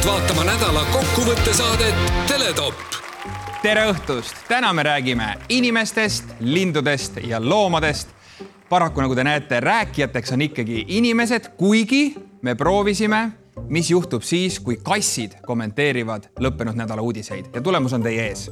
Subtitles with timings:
[0.00, 1.94] palutud vaatama nädala kokkuvõttesaadet
[2.28, 2.76] Teletopp.
[3.62, 8.08] tere õhtust, täna me räägime inimestest, lindudest ja loomadest.
[8.68, 13.32] paraku, nagu te näete, rääkijateks on ikkagi inimesed, kuigi me proovisime,
[13.68, 18.50] mis juhtub siis, kui kassid kommenteerivad lõppenud nädala uudiseid ja tulemus on teie ees.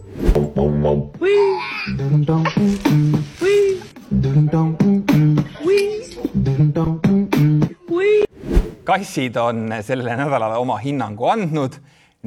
[8.89, 11.79] Kassid on sellele nädalale oma hinnangu andnud.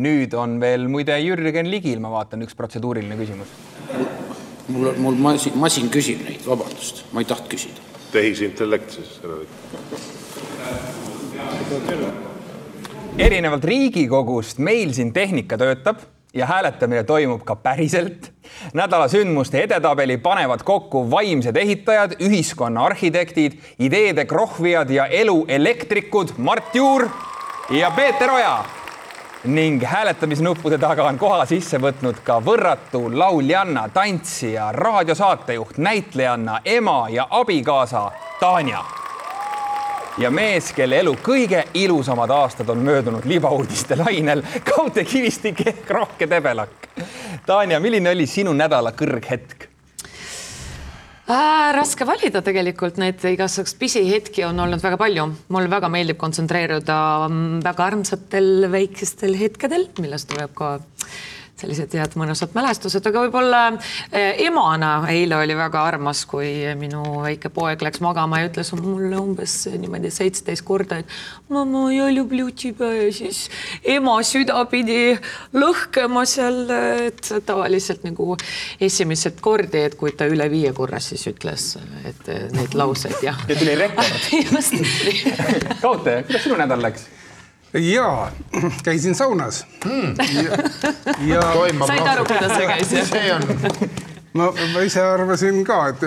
[0.01, 3.49] nüüd on veel muide Jürgen Ligil, ma vaatan, üks protseduuriline küsimus.
[4.71, 7.83] mul, mul masin, masin küsib neid, vabandust, ma ei tahtnud küsida.
[8.11, 9.19] tehisintellekt siis
[13.17, 15.99] erinevalt Riigikogust meil siin tehnika töötab
[16.33, 18.31] ja hääletamine toimub ka päriselt.
[18.73, 26.75] Nädala sündmuste edetabeli panevad kokku vaimsed ehitajad, ühiskonna arhitektid, ideede krohvijad ja elu elektrikud Mart
[26.75, 27.07] Juur
[27.69, 28.63] ja Peeter Oja.
[29.43, 37.27] ning hääletamisnuppude taga on koha sisse võtnud ka võrratu lauljanna, tantsija, raadiosaatejuht, näitlejanna, ema ja
[37.29, 39.00] abikaasa Tanja
[40.17, 46.29] ja mees, kelle elu kõige ilusamad aastad on möödunud libauudiste lainel, Kaudse Kivistik ehk Rohke
[46.29, 46.89] Debelak.
[47.45, 49.67] Tanja, milline oli sinu nädala kõrghetk?
[51.31, 55.29] Äh, raske valida tegelikult, neid igasuguseid pisihetki on olnud väga palju.
[55.47, 56.97] mulle väga meeldib kontsentreeruda
[57.29, 60.73] mm, väga armsatel väikestel hetkedel, millest tuleb ka
[61.60, 63.60] sellised head mõnusad mälestused, aga võib-olla
[64.10, 69.16] eh, emana eile oli väga armas, kui minu väike poeg läks magama ja ütles mulle
[69.20, 71.16] umbes niimoodi seitseteist korda, et
[71.52, 73.46] mamma, ja люблю тебя ja siis
[73.96, 75.16] ema süda pidi
[75.56, 76.64] lõhkema seal,
[77.08, 78.36] et tavaliselt nagu
[78.80, 83.36] esimesed kordi, et kui ta üle viie korra siis ütles, et neid lauseid ja.
[83.48, 84.32] ja tuli rekord.
[84.52, 84.76] just
[85.80, 87.08] Kaute, kuidas sinu nädal läks?
[87.73, 88.31] Jaa,
[88.83, 90.15] käisin saunas mm..
[90.33, 90.57] ja,
[91.25, 91.41] ja...
[91.87, 93.07] said aru, kuidas see käis, jah?
[93.07, 93.43] see on.
[94.33, 96.03] ma, ma ise arvasin ka, et,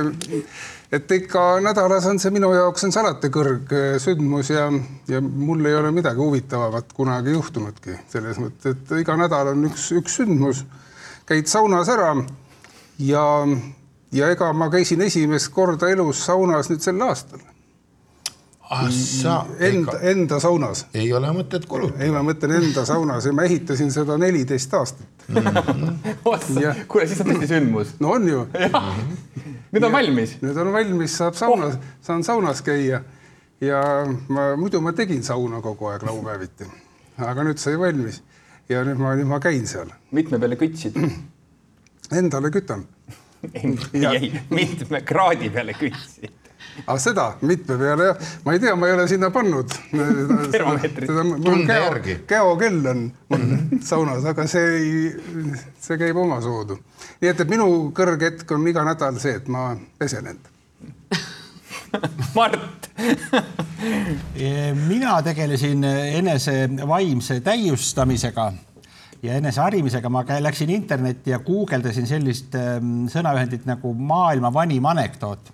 [0.92, 4.66] et ikka nädalas on see minu jaoks on see alati kõrgsündmus ja,
[5.08, 9.88] ja mul ei ole midagi huvitavamat kunagi juhtunudki selles mõttes, et iga nädal on üks,
[9.96, 10.64] üks sündmus.
[11.26, 12.12] käid saunas ära
[12.98, 13.24] ja,
[14.12, 17.40] ja ega ma käisin esimest korda elus saunas nüüd sel aastal
[18.70, 19.46] ah sa.
[19.58, 20.86] Enda, enda saunas.
[20.94, 22.04] ei ole mõtet kulutada.
[22.04, 25.36] ei, ma mõtlen enda saunas ja ma ehitasin seda neliteist aastat mm.
[25.36, 26.84] -hmm.
[26.88, 27.94] kuule, siis on tõesti sündmus.
[28.00, 28.46] no on ju.
[29.72, 30.36] nüüd on valmis.
[30.42, 33.02] nüüd on valmis, saab saunas oh., saan saunas käia
[33.60, 33.82] ja
[34.28, 36.68] ma muidu ma tegin sauna kogu aeg laupäeviti,
[37.18, 38.22] aga nüüd sai valmis
[38.68, 39.92] ja nüüd ma, nüüd ma käin seal.
[40.10, 40.96] mitme peale kütsid?
[42.12, 42.84] Endale kütan.
[43.54, 43.76] ei,
[44.08, 46.43] ei, mitme kraadi peale kütsid
[46.82, 49.74] aga seda mitme peale jah, ma ei tea, ma ei ole sinna pannud.
[51.44, 52.16] tunde järgi.
[52.26, 53.46] käokell on mul
[53.82, 55.46] saunas, aga see ei,
[55.80, 56.78] see käib omasoodu.
[57.20, 60.52] nii et, et minu kõrghetk on iga nädal see, et ma pesen end.
[62.36, 62.90] Mart!
[64.88, 66.54] Mina tegelesin enese
[66.88, 68.52] vaimse täiustamisega
[69.24, 75.52] ja eneseharimisega ma läksin internetti ja guugeldasin sellist ähm, sõnaühendit nagu maailma vanim anekdoot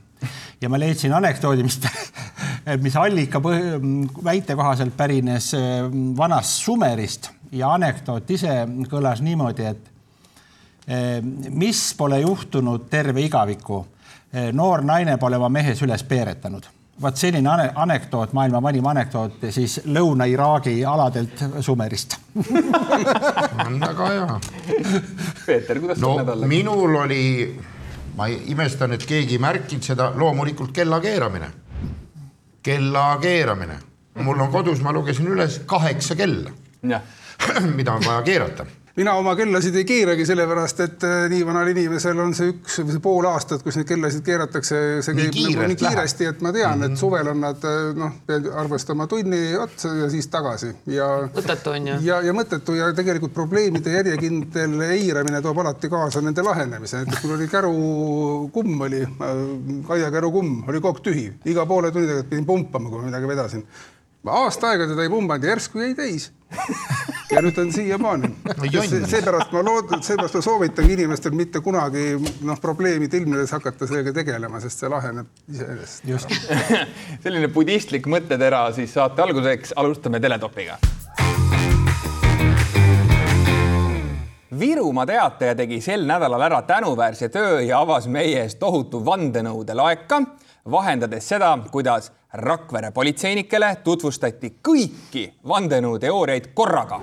[0.61, 1.79] ja ma leidsin anekdoodi, mis,
[2.85, 3.43] mis allika
[4.25, 5.87] väite kohaselt pärines äh,
[6.17, 9.89] vanast Sumerist ja anekdoot ise kõlas niimoodi, et
[10.89, 11.17] äh,
[11.51, 13.85] mis pole juhtunud terve igaviku.
[14.35, 16.69] Äh, noor naine pole oma mehes üles peeretanud
[17.01, 22.17] vaat selline anekdoot, maailma vanim anekdoot siis Lõuna-Iraagi aladelt Sumerist
[23.65, 24.39] on väga hea.
[25.47, 26.51] Peeter, kuidas no, nädal läks?
[26.51, 27.23] minul oli
[28.17, 31.51] ma imestan, et keegi ei märkinud seda, loomulikult kella keeramine.
[32.63, 33.79] kella keeramine,
[34.21, 36.51] mul on kodus, ma lugesin üles kaheksa kella,
[37.79, 38.67] mida on vaja keerata
[39.01, 42.95] mina oma kellasid ei keeragi, sellepärast et äh, nii vanal inimesel on see üks või
[42.95, 46.53] see pool aastat, kus neid kellasid keeratakse, see nii käib nagu nii kiiresti, et ma
[46.53, 46.85] tean mm, -hmm.
[46.85, 47.01] et mhm.
[47.01, 51.09] suvel on nad äh, noh, pead arvestama tunni otsa ja siis tagasi ja.
[51.37, 51.99] mõttetu on ju.
[52.09, 57.39] ja, ja mõttetu ja tegelikult probleemide järjekindel eiramine toob alati kaasa nende lahenemise, näiteks mul
[57.39, 59.41] oli kärukumm oli, äh,
[59.89, 63.29] Kaia kärukumm oli kogu aeg tühi, iga poole tunni tagant pidin pumpama, kui ma midagi
[63.33, 63.65] vedasin
[64.27, 66.31] aasta aega teda ei pumbanud järsku jäi täis.
[67.31, 68.33] ja nüüd on siiamaani.
[69.09, 74.61] seepärast ma loodan, seepärast ma soovitangi inimestel mitte kunagi noh, probleemid ilmnedes hakata sellega tegelema,
[74.61, 76.05] sest see laheneb iseenesest.
[76.09, 76.35] just
[77.25, 80.79] selline budistlik mõttetera siis saate alguseks, alustame teletopiga.
[84.61, 90.19] Virumaa Teataja tegi sel nädalal ära tänuväärse töö ja avas meie ees tohutu vandenõude laeka,
[90.71, 97.01] vahendades seda, kuidas Rakvere politseinikele tutvustati kõiki vandenõuteooriaid korraga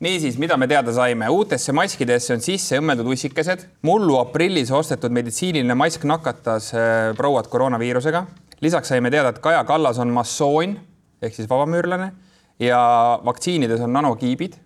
[0.00, 3.66] niisiis, mida me teada saime, uutesse maskidesse on sisse õmmeldud ussikesed.
[3.82, 8.24] mullu aprillis ostetud meditsiiniline mask nakatas äh, prouad koroonaviirusega.
[8.60, 10.78] lisaks saime teada, et Kaja Kallas on massoon
[11.22, 12.12] ehk siis vabamüürlane
[12.60, 12.80] ja
[13.24, 14.56] vaktsiinides on nanokiibid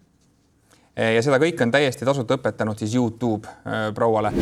[0.97, 4.33] ja seda kõike on täiesti tasuta õpetanud siis Youtube äh, prouale.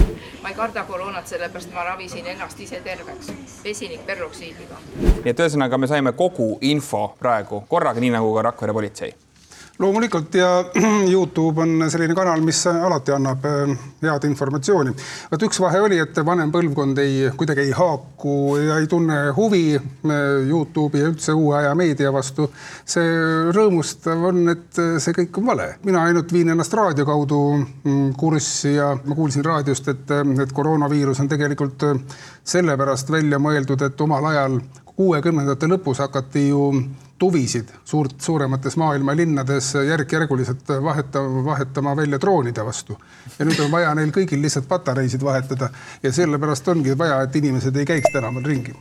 [0.42, 3.32] ma ei karda koroonat, sellepärast ma ravisin ennast ise terveks
[3.64, 4.82] vesinikperloksiidiga.
[4.98, 9.14] nii et ühesõnaga, me saime kogu info praegu korraga, nii nagu ka Rakvere politsei
[9.80, 10.64] loomulikult ja
[11.14, 13.70] Youtube on selline kanal, mis alati annab äh,
[14.02, 14.92] head informatsiooni.
[15.30, 19.64] vot üks vahe oli, et vanem põlvkond ei, kuidagi ei haaku ja ei tunne huvi
[19.76, 20.12] äh,
[20.48, 22.50] Youtube'i ja üldse uue aja meedia vastu.
[22.84, 23.08] see
[23.56, 25.68] rõõmustav on, et see kõik on vale.
[25.84, 31.24] mina ainult viin ennast raadio kaudu mm, kurssi ja ma kuulsin raadiost, et, et koroonaviirus
[31.24, 32.04] on tegelikult äh,
[32.44, 34.60] sellepärast välja mõeldud, et omal ajal
[34.96, 36.66] kuuekümnendate lõpus hakati ju
[37.20, 42.98] tuvisid suurt, suuremates maailma linnades järk-järguliselt vahetama, vahetama välja droonide vastu.
[43.38, 45.70] ja nüüd on vaja neil kõigil lihtsalt patareisid vahetada
[46.02, 48.74] ja sellepärast ongi vaja, et inimesed ei käiks tänaval ringi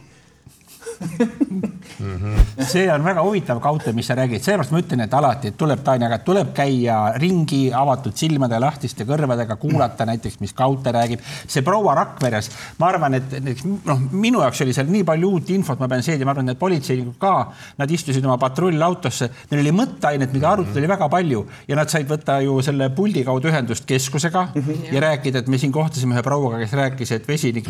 [1.99, 2.63] Mm -hmm.
[2.65, 5.83] see on väga huvitav, Kaute, mis sa räägid, seepärast ma ütlen, et alati, et tuleb,
[5.83, 11.19] Tanja, aga tuleb käia ringi avatud silmade ja lahtiste kõrvadega, kuulata näiteks, mis Kaute räägib.
[11.47, 15.49] see proua Rakveres, ma arvan, et näiteks noh, minu jaoks oli seal nii palju uut
[15.49, 19.71] infot, ma pean seedima, ma arvan, et politseinikud ka, nad istusid oma patrullautosse, neil oli
[19.75, 23.85] mõtteainet, mida arutada oli väga palju ja nad said võtta ju selle puldi kaudu ühendust
[23.89, 24.93] keskusega mm -hmm.
[24.93, 27.69] ja rääkida, et me siin kohtasime ühe prouaga, kes rääkis, et vesinik,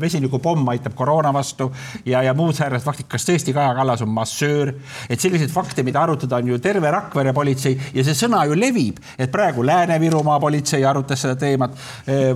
[0.00, 1.72] vesinikupomm aitab koroona vastu
[2.04, 4.72] ja, ja muud säärased faktid, kas tõesti Kaja Kallas on massöör,
[5.08, 9.00] et selliseid fakte, mida arutada, on ju terve Rakvere politsei ja see sõna ju levib,
[9.18, 11.76] et praegu Lääne-Virumaa politsei arutas seda teemat.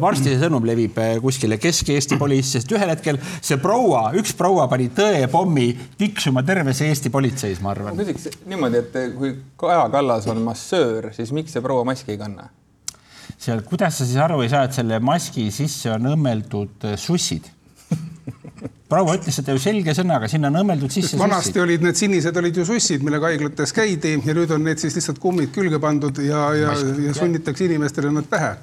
[0.01, 4.67] varsti see sõnum levib eh, kuskile Kesk-Eesti politseis, sest ühel hetkel see proua, üks proua
[4.71, 5.69] pani tõepommi
[5.99, 7.95] tiksuma terves Eesti politseis, ma arvan.
[7.95, 12.21] ma küsiks niimoodi, et kui Kaja Kallas on massöör, siis miks see proua maski ei
[12.21, 12.51] kanna?
[13.39, 17.51] seal, kuidas sa siis aru ei saa, et selle maski sisse on õmmeldud sussid
[18.95, 21.19] proua ütles seda ju selge sõnaga, sinna on õmmeldud sisse.
[21.19, 21.63] vanasti sussid.
[21.65, 25.21] olid need sinised olid ju sussid, millega haiglates käidi ja nüüd on need siis lihtsalt
[25.23, 26.75] kummid külge pandud ja, ja,
[27.09, 28.55] ja sunnitakse inimestele nad pähe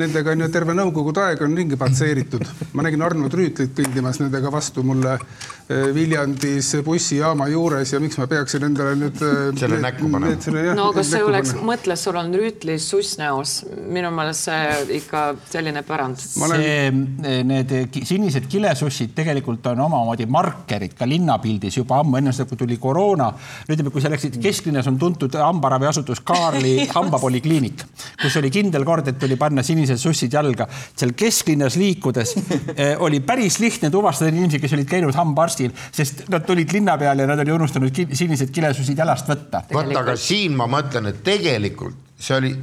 [0.00, 2.44] nendega on ju terve nõukogude aeg on ringi patseeritud.
[2.72, 8.26] ma nägin Arnold Rüütlit kõndimas nendega vastu mulle eh, Viljandis bussijaama juures ja miks ma
[8.30, 10.74] peaksin endale nüüd eh, selle näkku panema.
[10.78, 13.60] no kas see oleks, mõtle, sul on Rüütlis suss näos,
[13.92, 16.20] minu meelest see ikka selline pärand.
[16.20, 17.76] see, eh, need
[18.08, 23.32] sinised kilesussid tegelikult on omamoodi markerid ka linnapildis juba ammu enne seda, kui tuli koroona.
[23.68, 27.84] ütleme, kui sa läksid kesklinnas on tuntud hambaraviasutus Kaarli hambapolikliinik,
[28.22, 30.66] kus oli kindel kord, et tuli panna sinised sinised sussid jalga.
[30.96, 32.34] seal kesklinnas liikudes
[32.76, 37.22] eh, oli päris lihtne tuvastada inimesi, kes olid käinud hambaarstil, sest nad tulid linna peale
[37.22, 39.64] ja nad olid unustanud sinised kilesussid jalast võtta.
[39.72, 42.54] vot, aga siin ma mõtlen, et tegelikult see oli,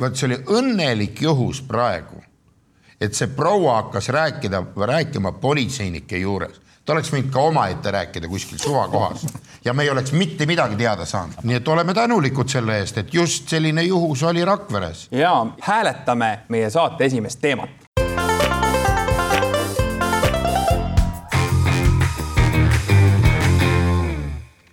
[0.00, 2.20] vot see oli õnnelik juhus praegu,
[3.00, 8.58] et see proua hakkas rääkida, rääkima politseinike juures ta oleks võinud ka omaette rääkida kuskil
[8.60, 9.24] suvakohas
[9.64, 11.40] ja me ei oleks mitte midagi teada saanud.
[11.42, 15.08] nii et oleme tänulikud selle eest, et just selline juhus oli Rakveres.
[15.10, 17.70] ja hääletame meie saate esimest teemat.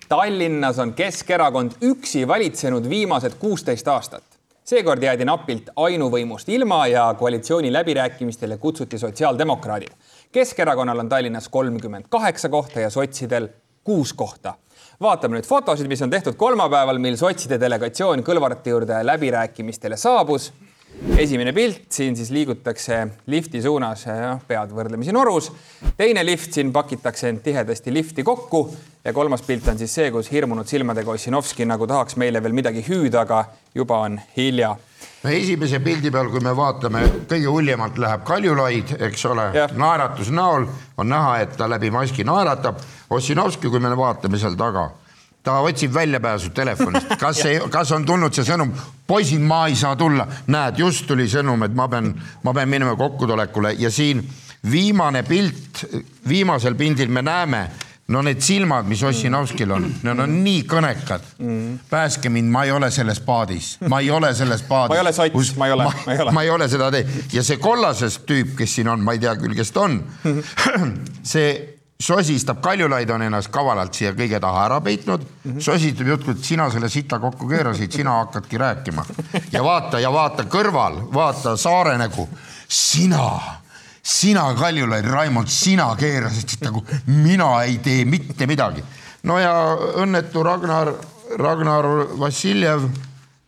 [0.08, 4.24] Tallinnas on Keskerakond üksi valitsenud viimased kuusteist aastat.
[4.64, 9.90] seekord jäädi napilt ainuvõimust ilma ja koalitsiooni läbirääkimistele kutsuti sotsiaaldemokraadid
[10.32, 13.48] Keskerakonnal on Tallinnas kolmkümmend kaheksa kohta ja sotsidel
[13.84, 14.54] kuus kohta.
[15.00, 20.52] vaatame nüüd fotosid, mis on tehtud kolmapäeval, mil sotside delegatsioon Kõlvarti juurde läbirääkimistele saabus.
[21.18, 24.06] esimene pilt, siin siis liigutakse lifti suunas,
[24.48, 25.52] pead võrdlemisi norus.
[25.96, 28.74] teine lift, siin pakitakse end tihedasti lifti kokku
[29.04, 32.84] ja kolmas pilt on siis see, kus hirmunud silmadega Ossinovski nagu tahaks meile veel midagi
[32.88, 34.76] hüüda, aga juba on hilja
[35.30, 40.66] esimese pildi peal, kui me vaatame, kõige hullemalt läheb Kaljulaid, eks ole, naeratus näol
[40.96, 42.80] on näha, et ta läbi maski naeratab.
[43.12, 44.88] Ossinovski, kui me vaatame seal taga,
[45.42, 48.72] ta otsib väljapääsu telefonist, kas see, kas on tulnud see sõnum,
[49.06, 52.96] poisid, ma ei saa tulla, näed, just tuli sõnum, et ma pean, ma pean minema
[52.96, 53.74] kokkutulekule.
[53.78, 54.22] Ja siin
[54.70, 55.84] viimane pilt,
[56.28, 57.66] viimasel pildil me näeme
[58.12, 61.82] no need silmad, mis Ossinovskil on, need on nii kõnekad mm..
[61.90, 64.94] päästke mind, ma ei ole selles paadis, ma ei ole selles paadis.
[64.94, 66.38] ma ei ole sots, ma ei ole, ma ei ole.
[66.38, 69.36] ma ei ole seda teinud ja see kollases tüüp, kes siin on, ma ei tea
[69.40, 70.02] küll, kes ta on.
[71.34, 71.52] see
[72.02, 75.60] sosistab, Kaljulaid on ennast kavalalt siia kõige taha ära peitnud mm, -hmm.
[75.62, 79.04] sosistab juttu, et sina selle sita kokku keerasid, sina hakkadki rääkima.
[79.52, 82.28] ja vaata ja vaata kõrval, vaata Saare nägu,
[82.68, 83.30] sina,
[84.02, 88.82] sina Kaljulaid, Raimond, sina keerasid siit nagu, mina ei tee mitte midagi.
[89.22, 89.54] no ja
[90.02, 90.92] õnnetu Ragnar,
[91.38, 91.86] Ragnar
[92.18, 92.88] Vassiljev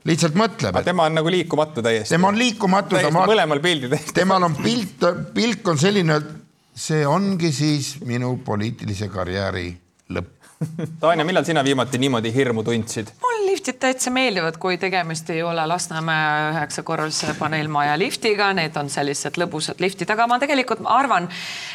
[0.07, 0.79] lihtsalt mõtleb.
[0.85, 2.15] tema on nagu liikumatu täiesti.
[2.15, 2.97] tema on liikumatu.
[3.19, 3.99] mõlemal pildil.
[4.15, 6.31] temal on pilt, pilk on selline, et
[6.75, 9.69] see ongi siis minu poliitilise karjääri
[10.11, 10.34] lõpp.
[11.01, 13.11] Tanja, millal sina viimati niimoodi hirmu tundsid?
[13.23, 19.39] mul liftid täitsa meeldivad, kui tegemist ei ole Lasnamäe üheksakorralise paneelmaja liftiga, need on sellised
[19.41, 21.29] lõbusad liftid, aga ma tegelikult arvan,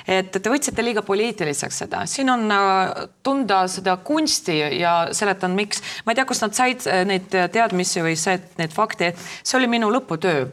[0.07, 2.93] et te võtsite liiga poliitiliseks seda, siin on äh,
[3.23, 5.83] tunda seda kunsti ja seletan, miks.
[6.05, 9.71] ma ei tea, kust nad said äh, neid teadmisi või said neid fakte, see oli
[9.71, 10.47] minu lõputöö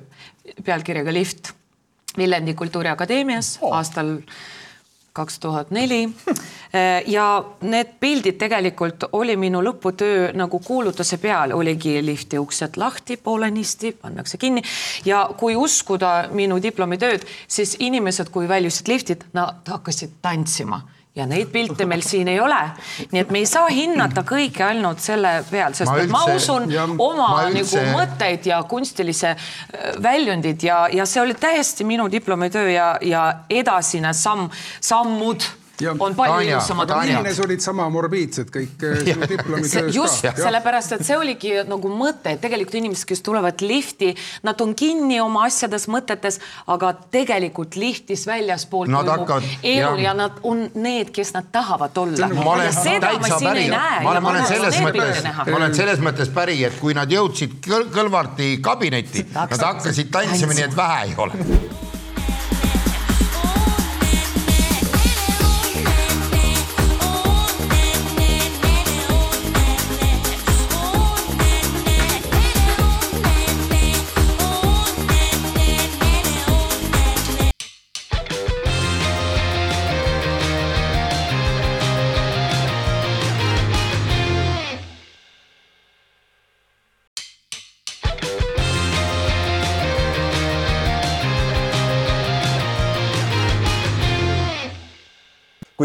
[0.64, 1.52] pealkirjaga Lift
[2.16, 3.74] Viljandi Kultuuriakadeemias oh.
[3.76, 4.16] aastal
[5.16, 6.02] kaks tuhat neli.
[7.16, 7.26] ja
[7.64, 14.38] need pildid tegelikult oli minu lõputöö nagu kuulutuse peal, oligi lifti uksed lahti poolenisti, pannakse
[14.38, 14.62] kinni.
[15.04, 20.82] Ja kui uskuda minu diplomitööd, siis inimesed, kui väljusid liftid, nad hakkasid tantsima
[21.16, 22.58] ja neid pilte meil siin ei ole.
[23.12, 26.70] nii et me ei saa hinnata kõike ainult selle peal, sest ma, üldse, ma usun
[26.72, 27.80] ja, oma ma üldse...
[27.80, 33.28] nagu mõtteid ja kunstilise äh, väljundid ja, ja see oli täiesti minu diplomitöö ja, ja
[33.50, 35.46] edasine samm, sammud
[35.80, 36.92] Ja, on palju ilusamad.
[37.04, 39.92] Viines olid sama morbiidsed kõik äh, sinu diplomitöös ka.
[39.92, 44.12] just, sellepärast et see oligi nagu mõte, et tegelikult inimesed, kes tulevad lifti,
[44.46, 46.40] nad on kinni oma asjades, mõtetes,
[46.72, 52.30] aga tegelikult liftis väljaspool toimub elu ja nad on need, kes nad tahavad olla.
[52.72, 53.66] seda me siin päri.
[53.70, 57.58] ma olen, ma olen selles mõttes, ma olen selles mõttes päri, et kui nad jõudsid
[57.66, 61.85] Kõlvarti kabinetti, nad hakkasid tantsima nii, et vähe ei ole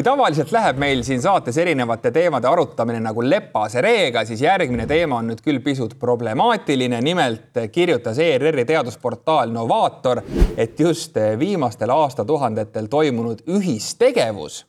[0.02, 5.20] kui tavaliselt läheb meil siin saates erinevate teemade arutamine nagu lepase reega, siis järgmine teema
[5.22, 7.02] on nüüd küll pisut problemaatiline.
[7.06, 10.24] nimelt kirjutas ERR-i teadusportaal Novaator,
[10.58, 14.64] et just viimastel aastatuhandetel toimunud ühistegevus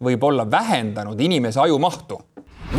[0.00, 2.20] võib olla vähendanud inimese ajumahtu.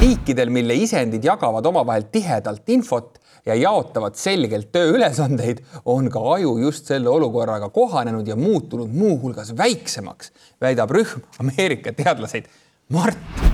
[0.01, 3.18] liikidel, mille isendid jagavad omavahel tihedalt infot,
[3.49, 10.33] ja jaotavad selgelt tööülesandeid, on ka aju just selle olukorraga kohanenud ja muutunud muuhulgas väiksemaks,
[10.61, 12.49] väidab rühm Ameerika teadlaseid.
[12.89, 13.48] Mart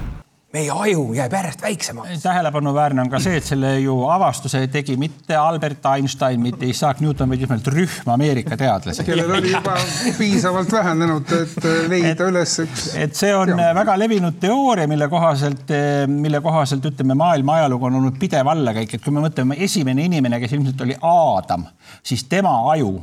[0.56, 2.24] meie aju jääb järjest väiksemaks.
[2.24, 7.30] tähelepanuväärne on ka see, et selle ju avastuse tegi mitte Albert Einstein, mitte Isaac Newton,
[7.30, 9.04] vaid just nimelt rühm Ameerika teadlasi.
[9.08, 9.76] kellel oli juba
[10.18, 12.88] piisavalt vähenenud, et leida üles üks.
[12.96, 13.74] et see on teadmine.
[13.82, 15.76] väga levinud teooria, mille kohaselt,
[16.12, 20.40] mille kohaselt ütleme, maailma ajalugu on olnud pidev allakäik, et kui me mõtleme, esimene inimene,
[20.44, 21.68] kes ilmselt oli Aadam,
[22.04, 22.96] siis tema aju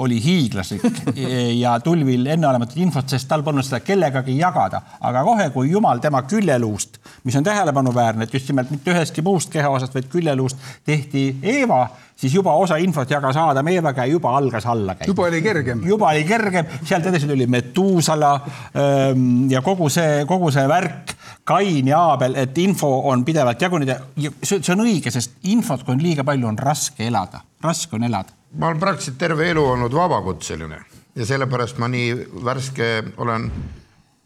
[0.00, 0.82] oli hiiglaslik
[1.62, 6.22] ja tulvil enneolematut infot, sest tal polnud seda kellegagi jagada, aga kohe, kui Jumal tema
[6.28, 11.82] küljeluust, mis on tähelepanuväärne, et just nimelt mitte ühestki muust kehaosast, vaid küljeluust tehti Eeva,
[12.16, 15.08] siis juba osa infot jagas Aadam Eevaga ja juba algas allakäik.
[15.08, 15.84] juba oli kergem.
[15.86, 21.88] juba oli kergem, sealt edasi tuli Metuusala ähm, ja kogu see, kogu see värk, Kain
[21.88, 26.02] ja Aabel, et info on pidevalt jagunenud ja see on õige, sest infot, kui on
[26.02, 30.80] liiga palju, on raske elada, raske on elada ma olen praktiliselt terve elu olnud vabakutseline
[31.14, 32.14] ja sellepärast ma nii
[32.44, 33.50] värske olen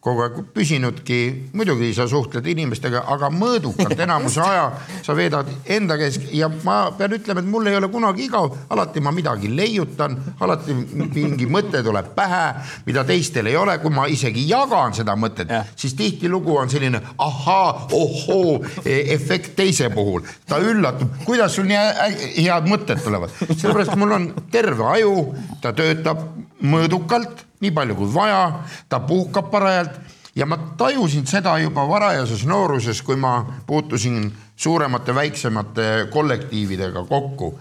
[0.04, 1.18] kogu aeg püsinudki,
[1.56, 3.96] muidugi sa suhtled inimestega, aga mõõdukalt.
[4.04, 4.66] Enamuse aja
[5.04, 6.18] sa veedad enda käes.
[6.36, 10.76] Ja ma pean ütlema, et mul ei ole kunagi igav, alati ma midagi leiutan, alati
[10.76, 12.42] mingi mõte tuleb pähe,
[12.84, 17.88] mida teistel ei ole, kui ma isegi jagan seda mõtet, siis tihtilugu on selline ahaa,
[17.96, 20.20] ohoo efekt teise puhul.
[20.48, 25.16] ta üllatub, kuidas sul nii head mõtted tulevad, sellepärast mul on terve aju,
[25.64, 26.20] ta töötab
[26.60, 28.42] mõõdukalt nii palju kui vaja,
[28.88, 30.00] ta puhkab parajalt
[30.34, 37.54] ja ma tajusin seda juba varajases nooruses, kui ma puutusin suuremate, väiksemate kollektiividega kokku.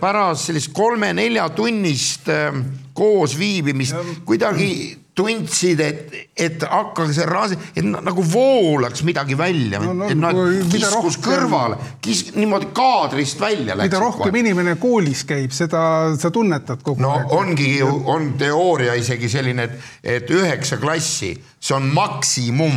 [0.00, 2.60] Pärast sellist kolme-neljatunnist eh,
[2.92, 3.96] koosviibimist
[4.28, 10.04] kuidagi tundsid, et, et hakkage see raasi, et na- nagu voolaks midagi välja No, no,
[10.10, 10.30] et mida
[10.70, 13.88] kiskus rohkem- kõrvale, kis- niimoodi kaadrist välja läks.
[13.90, 15.82] mida rohkem inimene koolis käib, seda
[16.20, 17.32] sa tunnetad kogu no aeg.
[17.32, 22.76] ongi ju, on teooria isegi selline, et, et üheksa klassi, see on maksimum,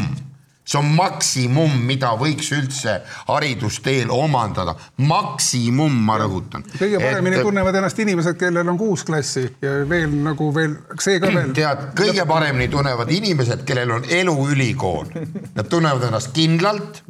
[0.69, 4.75] see on maksimum, mida võiks üldse haridusteel omandada,
[5.09, 6.65] maksimum, ma rõhutan.
[6.75, 11.33] kõige paremini tunnevad ennast inimesed, kellel on kuus klassi ja veel nagu veel see ka
[11.33, 11.53] veel.
[11.57, 15.09] tead, kõige paremini tunnevad inimesed, kellel on eluülikool.
[15.55, 17.01] Nad tunnevad ennast kindlalt,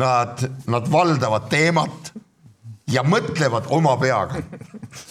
[0.00, 0.40] nad,
[0.72, 2.14] nad valdavad teemat
[2.92, 4.40] ja mõtlevad oma peaga.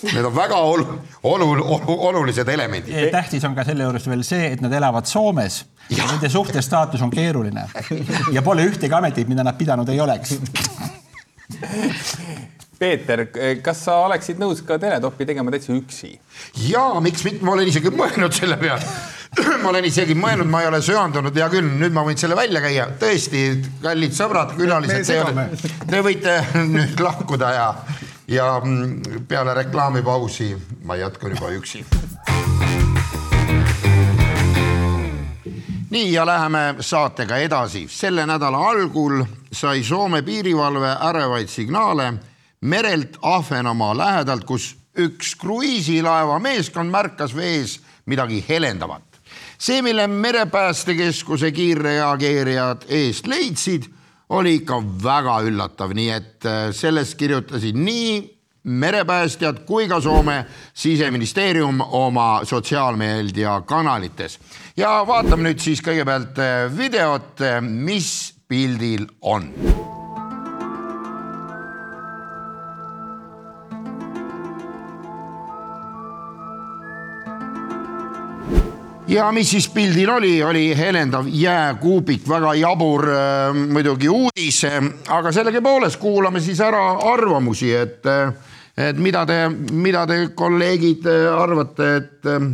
[0.03, 2.94] Need on väga olu-, olu-, olu-, olulised elemendid.
[3.12, 7.12] tähtis on ka selle juures veel see, et nad elavad Soomes ja nende suhtestaatus on
[7.12, 7.65] keeruline
[8.32, 10.38] ja pole ühtegi ametit, mida nad pidanud ei oleks.
[12.80, 13.25] Peeter,
[13.63, 16.18] kas sa oleksid nõus ka teletopi tegema täitsa üksi?
[16.68, 18.88] ja miks mitte, ma olen isegi mõelnud selle peale.
[19.63, 22.61] ma olen isegi mõelnud, ma ei ole söandunud, hea küll, nüüd ma võin selle välja
[22.63, 23.43] käia, tõesti,
[23.83, 26.37] kallid sõbrad, külalised, te, te võite
[26.75, 27.67] nüüd lahkuda ja,
[28.31, 30.53] ja mm, peale reklaamipausi
[30.87, 31.85] ma jätkan juba üksi.
[35.93, 37.85] nii ja läheme saatega edasi.
[37.89, 39.21] selle nädala algul
[39.53, 42.13] sai Soome piirivalve ärevaid signaale
[42.61, 49.12] merelt Ahvenamaa lähedalt, kus üks kruiisilaeva meeskond märkas vees midagi helendavat.
[49.63, 53.88] See, mille merepäästekeskuse kiirreageerijad eest leidsid,
[54.29, 58.15] oli ikka väga üllatav, nii et äh, sellest kirjutasid nii
[58.63, 64.39] merepäästjad kui ka Soome siseministeerium oma sotsiaalmeedia kanalites.
[64.77, 69.51] ja vaatame nüüd siis kõigepealt äh, videot, äh, mis pildil on.
[79.07, 84.63] Ja mis siis pildil oli, oli helendav jääkuubik, väga jabur äh, muidugi uudis,
[85.10, 86.83] aga sellegipoolest kuulame siis ära
[87.13, 88.07] arvamusi, et,
[88.77, 89.39] et mida te,
[89.72, 92.50] mida te kolleegid arvate, et äh,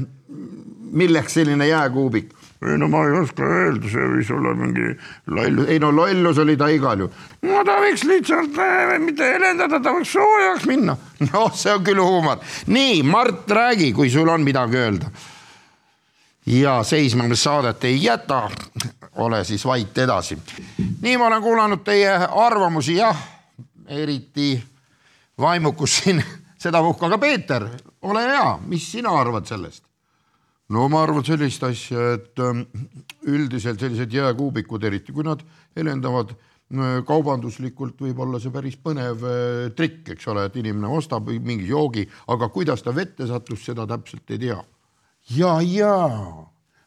[0.92, 2.36] milleks selline jääkuubik?
[2.60, 4.90] no ma ei oska öelda, see võis olla mingi
[5.32, 7.28] lollus, ei no lollus oli ta igal juhul.
[7.48, 10.98] no ta võiks lihtsalt äh, mitte helendada, ta võiks soojaks minna.
[11.30, 12.42] noh, see on küll huumor.
[12.68, 15.14] nii, Mart, räägi, kui sul on midagi öelda
[16.50, 18.50] ja seisma me saadet ei jäta,
[19.16, 20.38] ole siis vait edasi.
[21.02, 23.18] nii ma olen kuulanud teie arvamusi, jah,
[23.88, 24.64] eriti
[25.40, 26.24] vaimukus siin
[26.64, 27.68] sedapuhku, aga Peeter,
[28.02, 29.84] ole hea, mis sina arvad sellest?
[30.70, 32.66] no ma arvan sellist asja, et ähm,
[33.28, 35.42] üldiselt sellised jääkuubikud, eriti kui nad
[35.78, 41.30] helendavad äh, kaubanduslikult võib olla see päris põnev äh, trikk, eks ole, et inimene ostab
[41.30, 44.60] mingi joogi, aga kuidas ta vette sattus, seda täpselt ei tea
[45.36, 45.96] ja, ja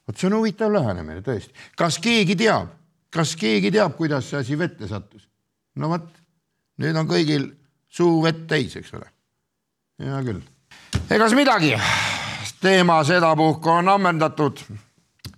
[0.06, 1.52] vot see on huvitav lähenemine tõesti.
[1.76, 2.72] kas keegi teab,
[3.10, 5.28] kas keegi teab, kuidas see asi vette sattus?
[5.76, 6.08] no vot,
[6.82, 7.50] nüüd on kõigil
[7.92, 9.06] suu vett täis, eks ole.
[10.02, 10.42] hea küll.
[11.10, 11.76] egas midagi,
[12.60, 14.64] teema sedapuhku on ammendatud.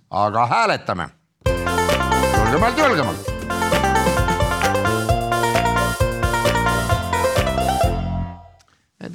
[0.09, 1.09] aga hääletame.
[1.45, 3.31] julgemalt, julgemalt.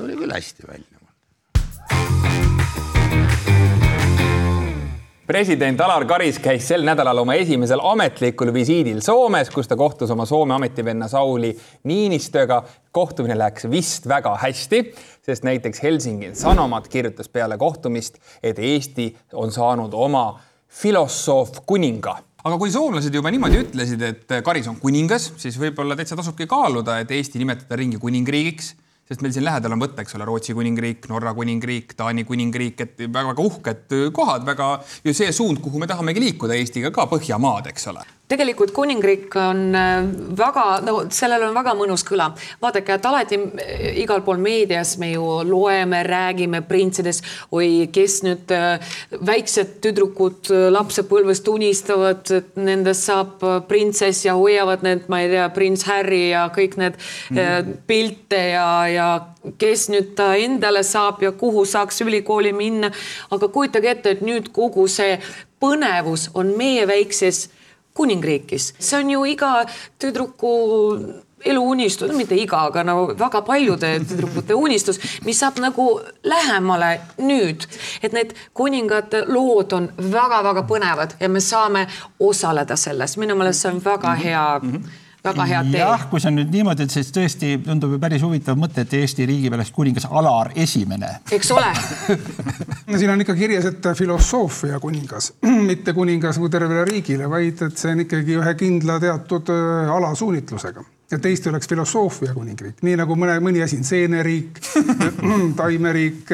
[0.00, 0.99] tuli küll hästi välja
[5.30, 10.24] president Alar Karis käis sel nädalal oma esimesel ametlikul visiidil Soomes, kus ta kohtus oma
[10.26, 11.52] Soome ametivenna Sauli
[11.86, 12.64] Niinistöga.
[12.90, 14.80] kohtumine läks vist väga hästi,
[15.22, 22.58] sest näiteks Helsingin Sanomat kirjutas peale kohtumist, et Eesti on saanud oma filosoof kuninga aga
[22.58, 27.10] kui soomlased juba niimoodi ütlesid, et Karis on kuningas, siis võib-olla täitsa tasubki kaaluda, et
[27.10, 28.74] Eesti nimetada ringi kuningriigiks
[29.10, 33.04] sest meil siin lähedal on võtta, eks ole, Rootsi kuningriik, Norra kuningriik, Taani kuningriik, et
[33.08, 34.70] väga-väga uhked kohad, väga
[35.04, 39.74] ju see suund, kuhu me tahamegi liikuda Eestiga ka Põhjamaad, eks ole tegelikult kuningriik on
[40.38, 42.30] väga, no sellel on väga mõnus kõla.
[42.62, 43.38] vaadake, et alati
[44.02, 48.54] igal pool meedias me ju loeme, räägime printsidest, oi, kes nüüd
[49.26, 55.86] väiksed tüdrukud lapsepõlvest unistavad, et nendest saab printsess ja hoiavad need, ma ei tea, prints
[55.90, 57.76] Harry ja kõik need mm -hmm.
[57.86, 59.08] pilte ja, ja
[59.58, 62.90] kes nüüd ta endale saab ja kuhu saaks ülikooli minna.
[63.30, 65.18] aga kujutage ette, et nüüd kogu see
[65.60, 67.48] põnevus on meie väikses
[67.94, 69.50] kuningriigis, see on ju iga
[70.00, 70.54] tüdruku
[71.44, 75.86] eluunistus, no mitte iga, aga no väga paljude tüdrukute unistus, mis saab nagu
[76.24, 77.64] lähemale nüüd,
[78.02, 81.86] et need kuningate lood on väga-väga põnevad ja me saame
[82.20, 84.72] osaleda selles, minu meelest see on väga hea mm.
[84.72, 88.00] -hmm väga hea tee jah, kui see on nüüd niimoodi, et siis tõesti tundub ju
[88.02, 91.10] päris huvitav mõte, et Eesti riigi peale kuningas Alar Esimene.
[91.32, 91.72] eks ole,
[92.86, 95.34] no siin on ikka kirjas, et filosoofia kuningas,
[95.70, 100.14] mitte kuningas nagu tervele riigile, vaid et see on ikkagi ühe kindla teatud äh, ala
[100.16, 104.60] suunitlusega et Eesti oleks filosoofia kuningriik, nii nagu mõne, mõni asi on seeneriik,
[105.58, 106.30] taimeriik.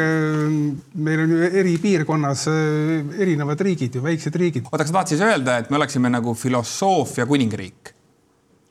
[0.95, 4.69] meil on ju eri piirkonnas äh, erinevad riigid ju, väiksed riigid.
[4.71, 7.96] oota, kas sa tahtsid siis öelda, et me oleksime nagu filosoofia kuningriik?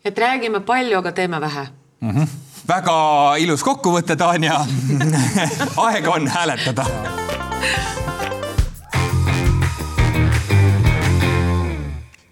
[0.05, 1.67] Et räägime palju, aga teeme vähe.
[2.67, 2.97] väga
[3.41, 4.59] ilus kokkuvõte, Tanja.
[5.87, 6.85] aeg on hääletada.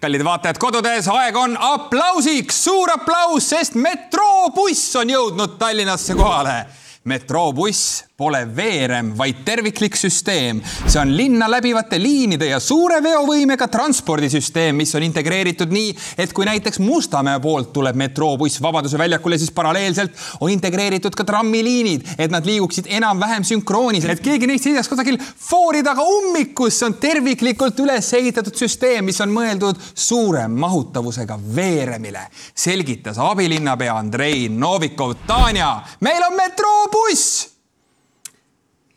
[0.04, 6.58] kallid vaatajad kodudes, aeg on aplausiks, suur aplaus, sest metroobuss on jõudnud Tallinnasse kohale
[7.04, 10.60] metroobuss pole veerem, vaid terviklik süsteem.
[10.86, 16.46] see on linna läbivate liinide ja suure veovõimega transpordisüsteem, mis on integreeritud nii, et kui
[16.46, 22.46] näiteks Mustamäe poolt tuleb metroobuss Vabaduse väljakule, siis paralleelselt on integreeritud ka trammiliinid, et nad
[22.46, 27.82] liiguksid enam-vähem sünkroonis, et keegi neist ei seisaks kusagil foori taga ummikus, see on terviklikult
[27.82, 35.18] üles ehitatud süsteem, mis on mõeldud suure mahutavusega veeremile, selgitas abilinnapea Andrei Novikov.
[35.26, 36.93] Tanja, meil on metroobuss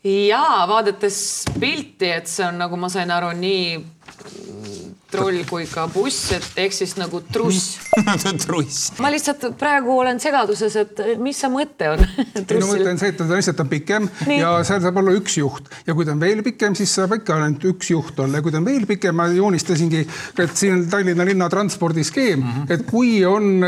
[0.04, 3.78] ja vaadates pilti, et see on nagu ma sain aru, nii
[5.08, 7.78] trull kui ka buss, et ehk siis nagu truss.
[8.44, 8.90] truss.
[9.00, 13.14] ma lihtsalt praegu olen segaduses, et mis see mõte on ei no mõte on see,
[13.14, 14.40] et ta lihtsalt on pikem Nii.
[14.42, 17.38] Ja seal saab olla üks juht ja kui ta on veel pikem, siis saab ikka
[17.38, 20.04] ainult üks juht olla ja kui ta on veel pikem, ma joonistasingi,
[20.44, 22.72] et siin Tallinna linna transpordiskeem mm, -hmm.
[22.76, 23.64] et kui on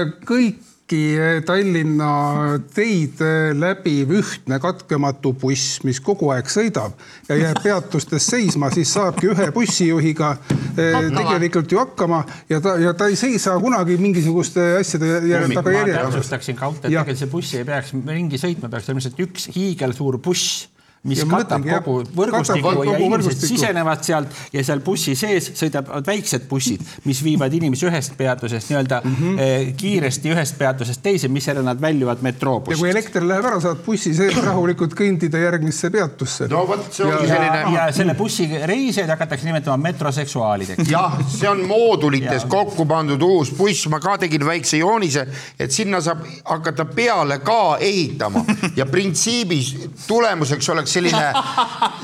[0.91, 3.21] kõiki Tallinna teid
[3.55, 6.97] läbiv ühtne katkematu buss, mis kogu aeg sõidab
[7.29, 10.33] ja jääb peatustes seisma, siis saabki ühe bussijuhiga
[10.77, 15.21] eh, tegelikult ju hakkama ja ta, ja ta ei seisa kunagi mingisuguste asjade
[15.55, 16.11] tagajärjel.
[16.11, 17.05] täpsustaksin ka, et Jah.
[17.05, 20.67] tegelikult see buss ei peaks ringi sõitma, peaks lihtsalt üks hiigelsuur buss,
[21.09, 23.49] mis Ja katab mõtlengi, kogu võrgustiku kogu ja inimesed võrgustiku.
[23.55, 28.99] sisenevad sealt ja seal bussi sees sõidavad väiksed bussid, mis viivad inimesi ühest peatusest nii-öelda
[29.01, 29.15] mm.
[29.17, 29.71] -hmm.
[29.81, 32.91] kiiresti ühest peatusest teise, misjärel nad väljuvad ja metroobussist kui.
[32.91, 36.51] elekter läheb ära, saad bussi sees rahulikult kõndida järgmisse peatusse.
[36.53, 40.85] no vot, see ongi ja, selline ja selle bussi reisijaid hakatakse nimetama metroseksuaalideks.
[40.93, 45.25] jah, see on moodulites kokku pandud uus buss, ma ka tegin väikse joonise,
[45.57, 48.45] et sinna saab hakata peale ka ehitama
[48.77, 51.31] ja printsiibis tulemuseks oleks selline,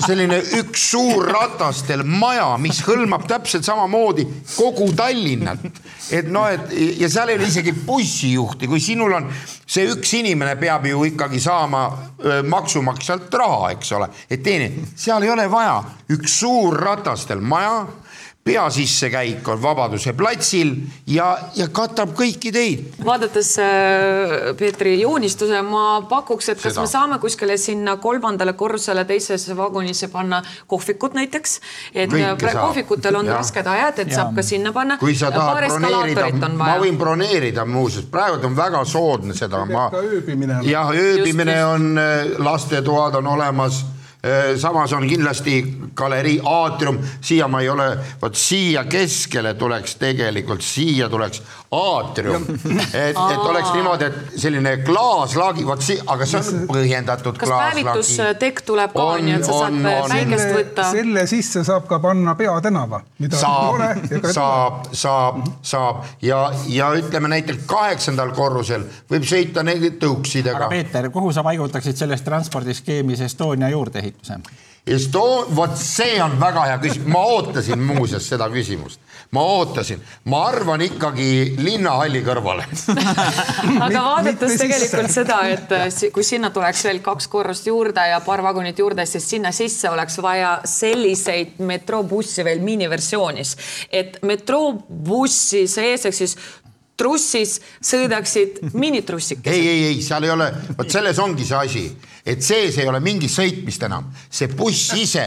[0.06, 5.66] selline üks suur ratastel maja, mis hõlmab täpselt samamoodi kogu Tallinnat.
[6.14, 9.28] et noh, et ja seal ei ole isegi bussijuhti, kui sinul on
[9.66, 11.84] see üks inimene peab ju ikkagi saama
[12.46, 15.80] maksumaksjalt raha, eks ole, et teenida, seal ei ole vaja
[16.14, 17.84] üks suur ratastel maja
[18.46, 20.70] pea sissekäik on Vabaduse platsil
[21.10, 22.84] ja, ja katab kõiki teid.
[23.04, 26.84] vaadates äh, Peetri joonistuse, ma pakuks, et kas Seda.
[26.84, 31.56] me saame kuskile sinna kolmandale korrusele teisesse vagunisse panna kohvikut näiteks,
[31.94, 33.40] et Kõike äh, kohvikutel on Jah.
[33.40, 34.20] rasked ajad, et Jaa.
[34.20, 35.00] saab ka sinna panna.
[35.02, 40.06] kui sa tahad broneerida ma võin broneerida muuseas, praegu on väga soodne seda, ma ka
[40.06, 40.70] ööbimine on.
[40.70, 41.74] jah, ööbimine Just, just.
[41.74, 43.82] on, lastetoad on olemas
[44.56, 45.60] samas on kindlasti
[45.94, 47.88] galerii aatrium, siia ma ei ole,
[48.22, 52.44] vot siia keskele tuleks tegelikult, siia tuleks aatrium,
[52.94, 58.62] et, et oleks niimoodi, et selline klaaslaagi, vot see, aga see on põhjendatud kas päevitustekk
[58.66, 60.14] tuleb ka, On, nii et sa saad on, on.
[60.14, 60.88] päikest võtta?
[60.92, 66.92] selle sisse saab ka panna peatänava, mida ei ole saab, saab, saab, saab ja, ja
[66.98, 70.70] ütleme näiteks kaheksandal korrusel võib sõita tõuksidega aga.
[70.72, 74.40] Peeter, kuhu sa paigutaksid selles transpordiskeemis Estonia juurdeehituse?
[74.86, 79.00] Esto-, vot see on väga hea küsimus, ma ootasin muuseas seda küsimust,
[79.34, 82.68] ma ootasin, ma arvan ikkagi linnahalli kõrvale.
[83.86, 84.60] aga vaadates sisse.
[84.62, 89.08] tegelikult seda, et äh, kui sinna tuleks veel kaks korrust juurde ja paar vagunit juurde,
[89.10, 93.56] siis sinna sisse oleks vaja selliseid metroobussi veel miniversioonis,
[93.90, 96.38] et metroobussi sees ehk siis
[96.96, 99.52] trussis sõidaksid minitrussikesed.
[99.52, 100.46] ei, ei, ei, seal ei ole,
[100.78, 101.82] vot selles ongi see asi,
[102.26, 105.26] et sees ei ole mingit sõitmist enam, see buss ise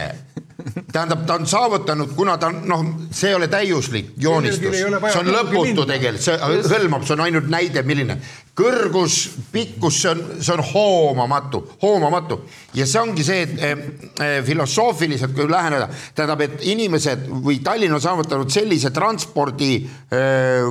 [0.91, 2.85] tähendab, ta on saavutanud, kuna ta on noh,
[3.15, 6.37] see ei ole täiuslik joonistus, see on lõputu tegelikult, see
[6.73, 8.19] hõlmab, see on ainult näide, milline.
[8.59, 9.15] Kõrgus,
[9.53, 12.41] pikkus, see on, see on hoomamatu, hoomamatu.
[12.75, 13.85] Ja see ongi see, et eh,
[14.19, 20.67] eh, filosoofiliselt kui läheneda, tähendab, et inimesed või Tallinn on saavutanud sellise transpordi eh,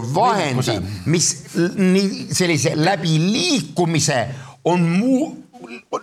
[1.08, 1.30] mis
[1.78, 4.20] nii sellise läbi liikumise
[4.68, 5.30] on muu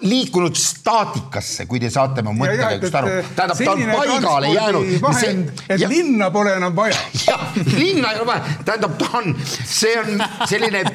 [0.01, 3.15] liikunud staatikasse, kui te saate mu mõttekäigust aru.
[3.38, 4.93] tähendab, ta on paigale jäänud.
[5.01, 6.99] vahend, et ja, linna pole enam vaja.
[7.28, 10.86] jah, linna ei ole vaja, tähendab, ta on, see on selline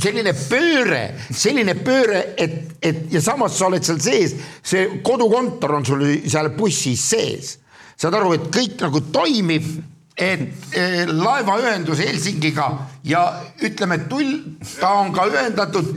[0.00, 1.02] selline pööre,
[1.32, 6.50] selline pööre, et, et ja samas sa oled seal sees, see kodukontor on sul seal
[6.56, 7.56] bussis sees.
[7.96, 9.68] saad aru, et kõik nagu toimib,
[10.16, 12.70] et eh, laevaühendus Helsingiga
[13.04, 13.22] ja
[13.64, 14.38] ütleme, tull,
[14.80, 15.92] ta on ka ühendatud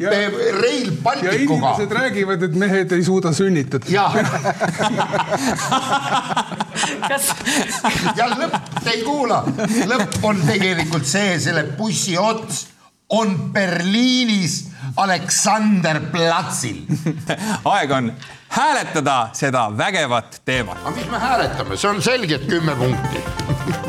[0.00, 0.10] ja,
[0.60, 1.26] Rail Balticuga.
[1.26, 3.86] ja inimesed räägivad, et mehed ei suuda sünnitada.
[3.90, 4.16] jah
[8.18, 9.44] ja lõpp, te ei kuula,
[9.90, 12.66] lõpp on tegelikult see, selle bussi ots
[13.08, 16.76] on Berliinis Aleksanderplatsil.
[17.74, 18.12] aeg on
[18.48, 20.78] hääletada seda vägevat teemat.
[20.82, 23.22] aga mis me hääletame, see on selge, et kümme punkti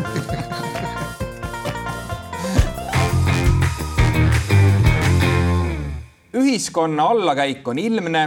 [6.47, 8.21] ühiskonna allakäik on ilmne,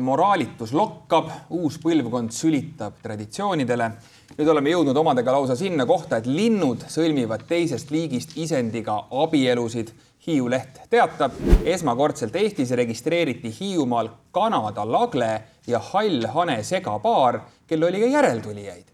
[0.00, 3.90] moraalitus lokkab, uus põlvkond sülitab traditsioonidele.
[4.36, 9.92] nüüd oleme jõudnud omadega lausa sinna kohta, et linnud sõlmivad teisest liigist isendiga abielusid.
[10.26, 11.32] Hiiu leht teatab,
[11.66, 15.30] esmakordselt Eestis registreeriti Hiiumaal Kanada lagle
[15.66, 18.84] ja hall hane segapaar, kel oli ka järeltulijaid.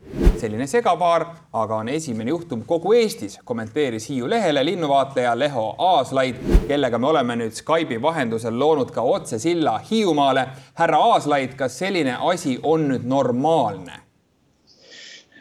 [0.40, 6.36] selline segapaar aga on esimene juhtum kogu Eestis, kommenteeris Hiiu lehele linnuvaatleja Leho Aaslaid,
[6.68, 10.46] kellega me oleme nüüd Skype'i vahendusel loonud ka otsesilla Hiiumaale.
[10.74, 14.00] härra Aaslaid, kas selline asi on nüüd normaalne?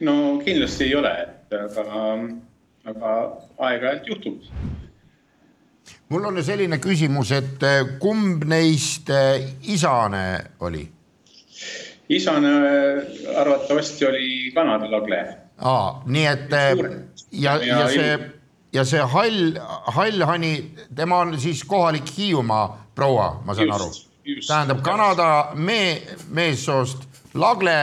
[0.02, 1.13] no kindlasti ei ole,
[1.52, 1.86] aga,
[2.86, 3.13] aga
[3.58, 4.43] aeg-ajalt juhtub
[6.10, 7.65] mul on selline küsimus, et
[8.00, 9.12] kumb neist
[9.63, 10.23] isane
[10.60, 10.88] oli?
[12.10, 12.54] isane
[13.36, 15.21] arvatavasti oli Kanada lagle.
[15.58, 16.52] aa, nii et
[17.32, 18.17] ja, ja, ja see
[18.73, 19.58] ja see hall,
[19.95, 20.52] hall hani,
[20.95, 24.43] tema on siis kohalik Hiiumaa proua, ma saan just, aru.
[24.47, 27.78] tähendab Kanada mee, meessoost lagle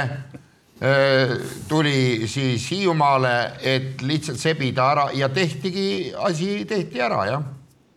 [1.68, 7.44] tuli siis Hiiumaale, et lihtsalt sebida ära ja tehtigi, asi tehti ära, jah.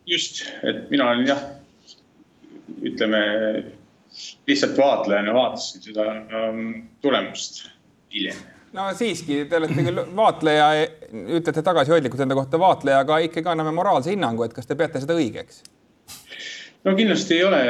[0.08, 1.40] Just, et mina olin jah,
[2.84, 3.22] ütleme
[4.48, 6.06] lihtsalt vaatlejana vaatasin seda
[6.48, 6.70] um,
[7.04, 7.66] tulemust
[8.14, 8.38] hiljem.
[8.72, 10.68] no siiski, te olete küll vaatleja,
[11.38, 15.16] ütlete tagasihoidlikult enda kohta vaatleja, aga ikkagi anname moraalse hinnangu, et kas te peate seda
[15.18, 15.62] õigeks?
[16.84, 17.62] no kindlasti ei ole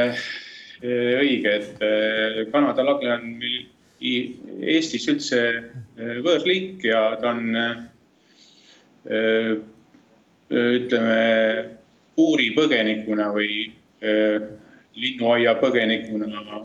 [0.79, 3.67] õige, et Kanada lagle on meil
[3.99, 5.41] Eestis üldse
[6.23, 7.49] võõrliik ja ta on
[10.55, 11.17] ütleme
[12.19, 13.69] puuripõgenikuna või
[14.99, 16.63] linnuaia põgenikuna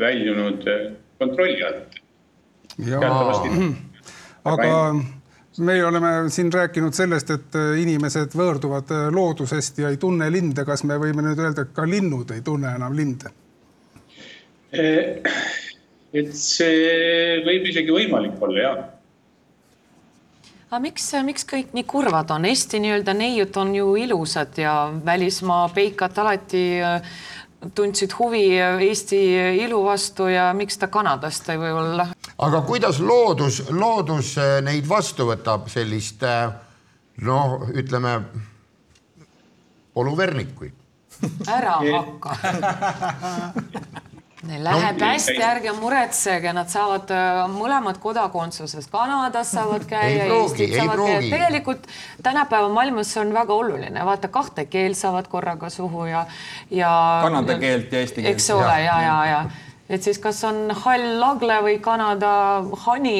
[0.00, 0.66] väljunud
[1.20, 1.96] kontrolli alt.
[4.44, 4.94] aga
[5.58, 10.64] me oleme siin rääkinud sellest, et inimesed võõrduvad loodusest ja ei tunne linde.
[10.64, 13.32] kas me võime nüüd öelda, et ka linnud ei tunne enam linde?
[16.12, 18.99] et see võib isegi võimalik olla, jah
[20.70, 22.44] aga miks, miks kõik nii kurvad on?
[22.46, 26.62] Eesti nii-öelda neiud on ju ilusad ja välismaa peikad alati
[27.74, 28.44] tundsid huvi
[28.86, 29.18] Eesti
[29.64, 32.06] ilu vastu ja miks ta Kanadast ei või olla?
[32.38, 36.22] aga kuidas loodus, loodus neid vastu võtab, sellist
[37.26, 38.14] noh, ütleme
[39.94, 40.78] poluvernikuid?
[41.50, 42.36] ära hakka
[44.48, 47.10] Neil läheb no, hästi, ärge muretsege, nad saavad
[47.52, 51.26] mõlemad kodakondsusest, Kanadas saavad käia, Eestit saavad käia.
[51.28, 51.84] tegelikult
[52.24, 56.24] tänapäeva maailmas see on väga oluline, vaata kahte keelt saavad korraga suhu ja,
[56.72, 56.92] ja.
[57.26, 58.32] Kanada keelt ja eesti keelt.
[58.32, 59.42] eks ole ja, ja, ja, ja
[59.90, 62.32] et siis kas on hall lagle või Kanada
[62.86, 63.16] hani,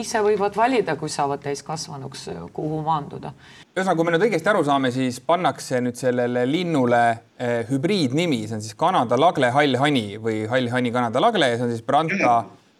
[0.00, 3.34] ise võivad valida, kui saavad täiskasvanuks, kuhu maanduda.
[3.76, 7.02] Ühesõnaga, kui me nüüd õigesti aru saame, siis pannakse nüüd sellele linnule
[7.38, 11.58] eh, hübriidnimi, see on siis Kanada lagle hall hani või hall hani Kanada lagle ja
[11.58, 12.38] see on siis Branta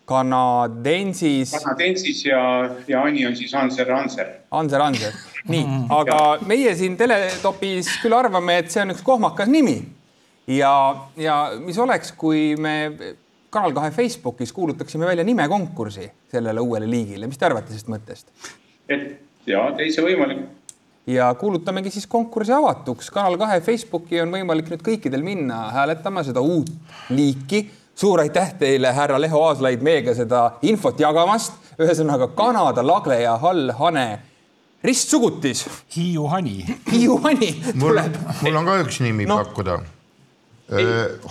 [0.08, 1.52] kanadensis.
[1.52, 2.40] kanadensis ja,
[2.88, 4.32] ja hani on siis Anser Anser.
[4.56, 5.14] Anser Anser,
[5.52, 9.78] nii, aga meie siin Teletopis küll arvame, et see on üks kohmakas nimi
[10.48, 10.72] ja,
[11.20, 12.76] ja mis oleks, kui me
[13.48, 18.32] Kanal kahe Facebookis kuulutaksime välja nimekonkursi sellele uuele liigile, mis te arvate sellest mõttest?
[18.88, 19.06] et
[19.48, 20.44] ja täitsa võimalik.
[21.08, 23.10] Ja kuulutamegi siis konkursi avatuks.
[23.10, 26.70] Kanal kahe Facebooki on võimalik nüüd kõikidel minna hääletama seda uut
[27.10, 27.70] liiki.
[27.98, 31.52] suur aitäh teile, härra Leho Aaslaid, meiega seda infot jagamast.
[31.78, 34.20] ühesõnaga Kanada lagle ja hall hane
[34.84, 35.66] ristsugutis.
[35.96, 36.64] Hiiu hani.
[36.92, 38.16] Hiiu hani tuleb.
[38.42, 39.38] mul on ka üks nimi no.
[39.38, 39.80] pakkuda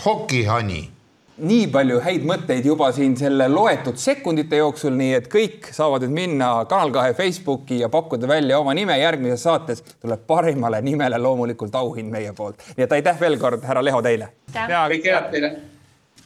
[0.06, 0.90] hokihani.
[1.38, 6.16] Nii palju häid mõtteid juba siin selle loetud sekundite jooksul, nii et kõik saavad nüüd
[6.16, 8.98] minna Kanal kahe Facebooki ja pakkuda välja oma nime.
[8.98, 12.64] järgmises saates tuleb parimale nimele loomulikult auhind meie poolt.
[12.78, 14.30] nii et aitäh veel kord, härra Leho, teile.
[14.54, 15.54] kõike head teile.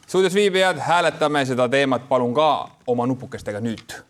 [0.06, 4.00] stuudios viibijad, hääletame seda teemat palun ka oma nupukestega nüüd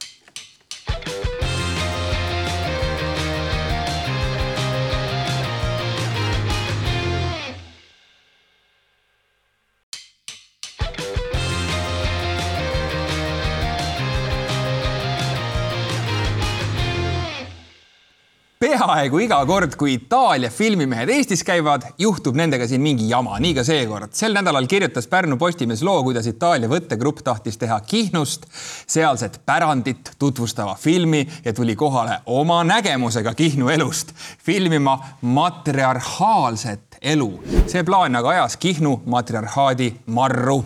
[18.83, 23.65] peaaegu iga kord, kui Itaalia filmimehed Eestis käivad, juhtub nendega siin mingi jama, nii ka
[23.67, 24.11] seekord.
[24.19, 28.49] sel nädalal kirjutas Pärnu Postimees loo, kuidas Itaalia võttegrupp tahtis teha Kihnust
[28.91, 34.11] sealset pärandit tutvustava filmi ja tuli kohale oma nägemusega Kihnu elust,
[34.45, 37.31] filmima matriarhaalset elu.
[37.67, 40.65] see plaan aga ajas Kihnu matriarhaadi marru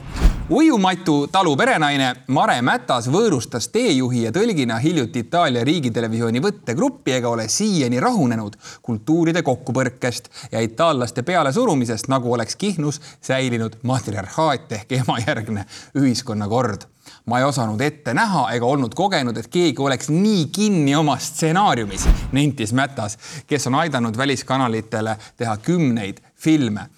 [0.50, 7.48] ujumatu talu perenaine Mare Mätas võõrustas teejuhi ja tõlgina hiljuti Itaalia riigitelevisiooni võttegruppi ega ole
[7.50, 15.66] siiani rahunenud kultuuride kokkupõrkest ja itaallaste pealesurumisest, nagu oleks Kihnus säilinud matriarhaat ehk emajärgne
[15.98, 16.86] ühiskonnakord.
[17.26, 22.06] Ma ei osanud ette näha ega olnud kogenud, et keegi oleks nii kinni oma stsenaariumis,
[22.32, 26.90] nentis Mätas, kes on aidanud väliskanalitele teha kümneid filme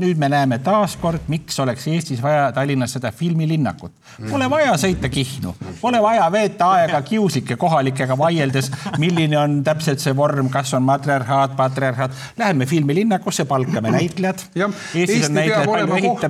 [0.00, 3.92] nüüd me näeme taaskord, miks oleks Eestis vaja Tallinnas seda filmilinnakut.
[4.30, 10.14] Pole vaja sõita Kihnu, pole vaja veeta aega kiuslike kohalikega vaieldes, milline on täpselt see
[10.16, 12.16] vorm, kas on matriarhaat, patriarhaat.
[12.38, 14.44] Läheme filmilinnakusse, palkame näitlejad.
[14.58, 16.26] Eesti peab olema koht,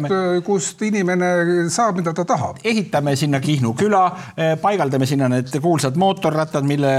[0.47, 1.31] kust inimene
[1.73, 2.61] saab, mida ta tahab.
[2.65, 4.05] ehitame sinna Kihnu küla,
[4.37, 6.93] eh, paigaldame sinna need kuulsad mootorrattad, mille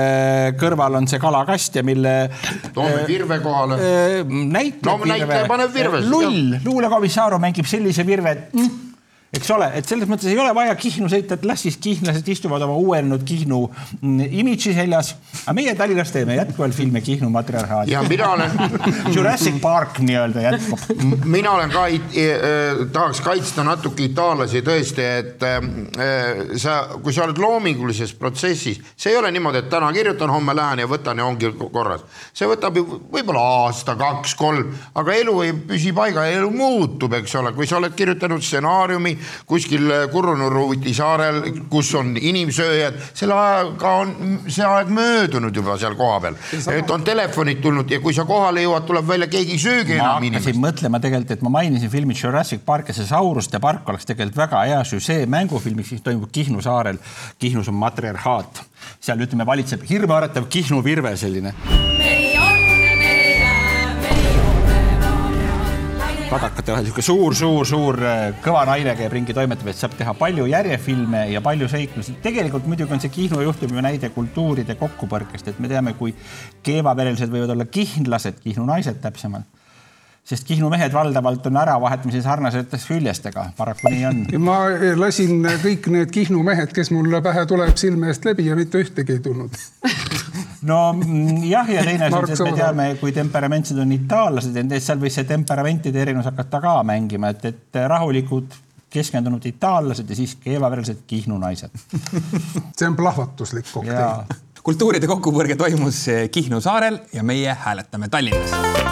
[0.59, 2.15] kõrval on see kalakast ja mille.
[2.73, 3.79] toome virve kohale.
[3.79, 4.99] Eh, näitlejad.
[4.99, 6.01] no näitleja paneb virve.
[6.09, 8.90] lull luulekomissaar mängib sellise virve, et mm,
[9.31, 12.65] eks ole, et selles mõttes ei ole vaja Kihnu sõita, et las siis kihnlased istuvad
[12.65, 13.59] oma uuenenud Kihnu
[14.01, 15.13] mm, imidži seljas.
[15.45, 17.93] aga meie Tallinnas teeme jätkuvalt filme Kihnu matriarhaadi.
[17.93, 18.51] ja mina olen
[19.15, 20.79] Jurassic Park nii-öelda jätkub.
[21.23, 25.63] mina olen ka äh,, tahaks kaitsta natuke itaallasi tõesti, et äh,
[26.59, 30.83] sa, kui sa oled loomingulises protsessis, see ei ole niimoodi, et täna kirjutan, homme lähen
[30.83, 32.03] ja võtan ja ongi korras.
[32.33, 37.39] see võtab ju võib-olla aasta, kaks, kolm, aga elu ei püsi paigal, elu muutub, eks
[37.39, 44.13] ole, kui sa oled kirjutanud stsenaariumi kuskil Kurunurruuti saarel, kus on inimsööjad, selle ajaga on
[44.47, 46.37] see aeg möödunud juba seal kohapeal.
[46.73, 50.23] et on telefonid tulnud ja kui sa kohale jõuad, tuleb välja, keegi ei söögi enam
[50.23, 50.45] inimest.
[50.45, 54.43] hakkasin mõtlema tegelikult, et ma mainisin filmi Jurassic Park ja see Sauruste park oleks tegelikult
[54.45, 56.99] väga hea süžee mängufilmiks, mis toimub Kihnu saarel.
[57.39, 58.63] Kihnus on matriarhaat,
[59.01, 61.55] seal ütleme, valitseb hirmuäratav Kihnu virve selline
[66.31, 71.25] kadakate vahel niisugune suur-suur-suur äh, kõva naine käib ringi, toimetab, et saab teha palju järjefilme
[71.33, 72.17] ja palju seiklusi.
[72.23, 76.13] tegelikult muidugi on see Kihnu juhtum ju näide kultuuride kokkupõrkest, et me teame, kui
[76.63, 79.59] keevaverelised võivad olla kihnlased, Kihnu naised täpsemalt
[80.31, 84.23] sest Kihnu mehed valdavalt on äravahetmise sarnaselt küljestega, paraku nii on.
[84.47, 84.59] ma
[85.01, 89.17] lasin kõik need Kihnu mehed, kes mulle pähe tuleb, silme eest läbi ja mitte ühtegi
[89.17, 89.57] ei tulnud
[90.67, 94.59] no mm, jah, ja teine asi on see, et me teame, kui temperamentsed on itaallased,
[94.77, 98.59] seal võis see temperamentide erinevus hakata ka mängima, et, et rahulikud
[98.91, 101.71] keskendunud itaallased ja siis keevaverelised Kihnu naised
[102.77, 104.39] see on plahvatuslik kokteil.
[104.61, 108.90] kultuuride kokkupõrge toimus Kihnu saarel ja meie hääletame Tallinnas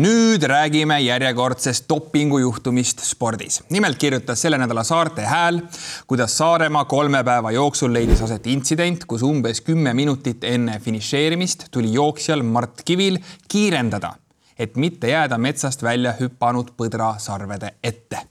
[0.00, 3.62] nüüd räägime järjekordsest dopingujuhtumist spordis.
[3.68, 5.60] nimelt kirjutas selle nädala Saarte Hääl,
[6.06, 11.92] kuidas Saaremaa kolme päeva jooksul leidis aset intsident, kus umbes kümme minutit enne finišeerimist tuli
[11.92, 14.14] jooksjal Mart Kivil kiirendada,
[14.58, 18.24] et mitte jääda metsast välja hüpanud põdrasarvede ette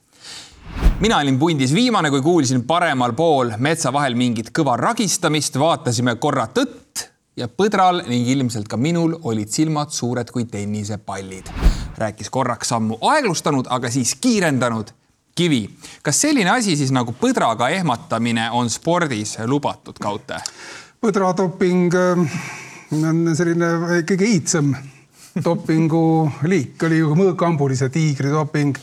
[1.00, 6.48] mina olin pundis viimane, kui kuulsin paremal pool metsa vahel mingit kõva ragistamist, vaatasime korra
[6.54, 6.89] tõtt
[7.40, 11.52] ja põdral ning ilmselt ka minul olid silmad suured kui tennisepallid.
[12.00, 14.92] rääkis korraks sammu aeglustanud, aga siis kiirendanud
[15.36, 15.70] kivi.
[16.04, 20.42] kas selline asi siis nagu põdraga ehmatamine on spordis lubatud, Kaute?
[21.02, 22.40] põdradoping äh,
[22.92, 24.74] on selline kõige iidsem
[25.46, 28.76] dopingu liik, oli ju mõõkambulise tiigri doping,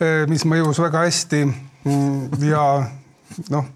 [0.00, 2.64] äh, mis mõjus väga hästi mm, ja
[3.52, 3.68] noh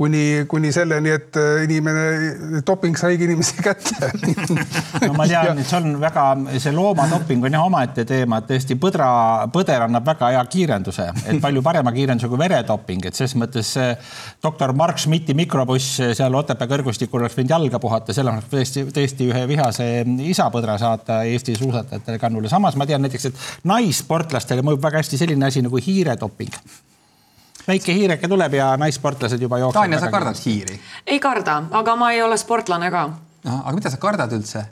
[0.00, 4.08] kuni, kuni selleni, et äh, inimene, doping saigi inimese kätte.
[5.06, 6.24] no ma tean, et see on väga,
[6.56, 9.10] see loomadoping on jah omaette teema, et tõesti põdra,
[9.52, 13.92] põder annab väga hea kiirenduse, et palju parema kiirenduse kui veredoping, et ses mõttes see
[14.42, 19.28] doktor Mark Schmidti mikrobuss seal Otepää kõrgustikul oleks võinud jalga puhata, selle oleks tõesti, tõesti
[19.28, 19.90] ühe vihase
[20.30, 22.48] isapõdra saata Eesti suusatajatele kannule.
[22.48, 26.56] samas ma tean näiteks, et naissportlastele mõjub väga hästi selline asi nagu hiiredoping.
[27.70, 29.86] Väike hiireke tuleb ja naissportlased juba jooksevad.
[29.86, 30.42] Tanja, sa kardad?
[30.44, 30.80] hiiri?
[31.06, 33.06] ei karda, aga ma ei ole sportlane ka.
[33.46, 34.66] aga mida sa kardad üldse?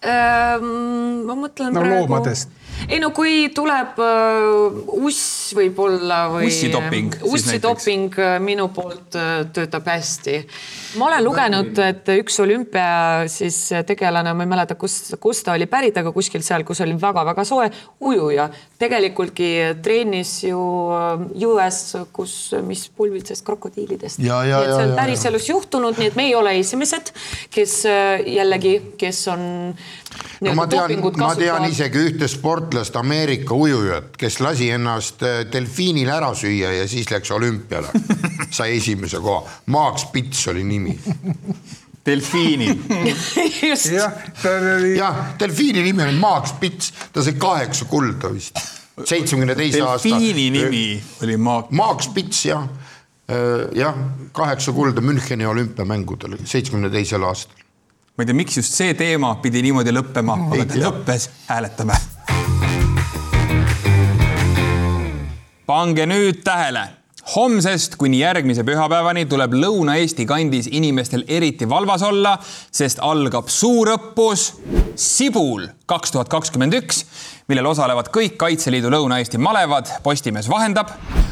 [0.00, 2.06] Ehm, ma mõtlen no praegu.
[2.06, 2.52] loomadest.
[2.88, 6.46] ei no kui tuleb äh, uss võib-olla või.
[6.48, 10.38] Ussidoping siis ussidoping äh, minu poolt äh, töötab hästi.
[10.96, 15.68] ma olen lugenud, et üks olümpia siis tegelane, ma ei mäleta, kus, kust ta oli
[15.68, 17.68] pärit, aga kuskilt seal, kus oli väga-väga soe,
[18.00, 18.48] ujuja.
[18.80, 19.40] Tegelikult
[19.84, 20.60] treenis ju
[20.96, 21.80] äh, US,
[22.12, 22.34] kus,
[22.66, 24.20] mis pulbitses krokodillidest.
[24.22, 27.12] Nii et see on päriselus juhtunud, nii et me ei ole esimesed,
[27.52, 29.44] kes äh, jällegi, kes on.
[30.40, 36.08] no ma tean, ma tean isegi ühte sportlast, Ameerika ujujat, kes lasi ennast äh, delfiinil
[36.10, 37.92] ära süüa ja siis läks olümpiale.
[38.50, 40.96] sai esimese koha, Max Pits oli nimi.
[42.10, 42.74] Delfiinil.
[43.70, 48.58] just, jah, ta oli, jah, delfiini nimi oli Max Pits, ta sai kaheksa kulda vist,
[49.04, 50.08] seitsmekümne teise aasta.
[50.08, 50.84] delfiini nimi
[51.22, 51.70] oli Maak.
[51.70, 52.68] Max Pits jah,
[53.76, 54.04] jah,
[54.36, 57.56] kaheksa kulda Müncheni olümpiamängudel seitsmekümne teisel aastal.
[58.18, 61.98] ma ei tea, miks just see teema pidi niimoodi lõppema, aga ta lõppes, hääletame.
[65.70, 66.99] pange nüüd tähele
[67.36, 72.36] homsest kuni järgmise pühapäevani tuleb Lõuna-Eesti kandis inimestel eriti valvas olla,
[72.72, 74.46] sest algab suurõppus
[75.00, 77.04] Sibul kaks tuhat kakskümmend üks,
[77.48, 80.90] millel osalevad kõik Kaitseliidu Lõuna-Eesti malevad, Postimees vahendab.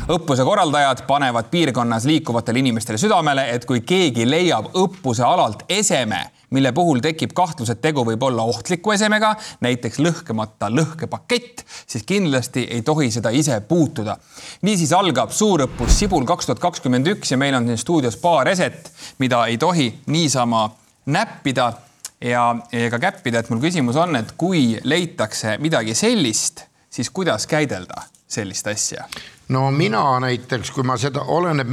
[0.08, 6.72] õppuse korraldajad panevad piirkonnas liikuvatele inimestele südamele, et kui keegi leiab õppuse alalt eseme, mille
[6.72, 9.34] puhul tekib kahtlus, et tegu võib olla ohtliku esemega,
[9.64, 14.16] näiteks lõhkemata lõhkepakett, siis kindlasti ei tohi seda ise puutuda.
[14.62, 18.92] niisiis algab suurõppus Sibul kaks tuhat kakskümmend üks ja meil on siin stuudios paar eset,
[19.18, 20.70] mida ei tohi niisama
[21.06, 21.72] näppida
[22.20, 28.02] ja ega käppida, et mul küsimus on, et kui leitakse midagi sellist, siis kuidas käidelda
[28.28, 29.04] sellist asja?
[29.48, 31.70] no mina näiteks, kui ma seda, oleneb,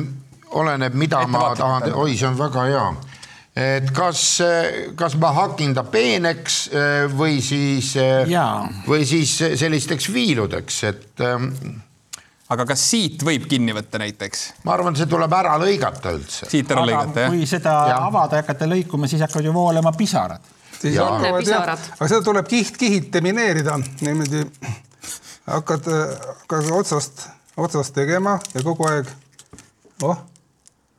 [0.55, 2.85] oleneb, mida ma Ettevaatlikult tahan oi, see on väga hea.
[3.55, 4.21] Et kas,
[4.99, 7.93] kas ma hakin ta peeneks eh, või siis,
[8.27, 8.65] Jaa.
[8.87, 11.51] või siis sellisteks viiludeks, et ähm,
[12.53, 14.43] aga kas siit võib kinni võtta näiteks?
[14.65, 16.49] ma arvan, see tuleb ära lõigata üldse.
[16.51, 17.33] siit ära lõigata, jah?
[17.33, 18.05] kui seda Jah.
[18.09, 20.51] avada ja hakata lõikuma, siis hakkavad ju voolama pisarad.
[20.77, 21.07] siis Jaa.
[21.15, 24.45] hakkavad jah aga seda tuleb kiht-kihilt demineerida niimoodi.
[25.47, 25.89] hakkad,
[26.27, 27.27] hakkad otsast,
[27.57, 29.09] otsast tegema ja kogu aeg,
[30.05, 30.21] oh,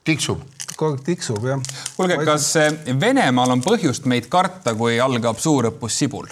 [0.06, 0.42] tiksub.
[0.76, 1.62] Kogu aeg tiksub jah.
[1.96, 6.28] kuulge, kas eh, Venemaal on põhjust meid karta, kui algab suurõppus Sibul?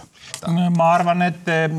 [0.76, 1.74] Ma arvan, et eh,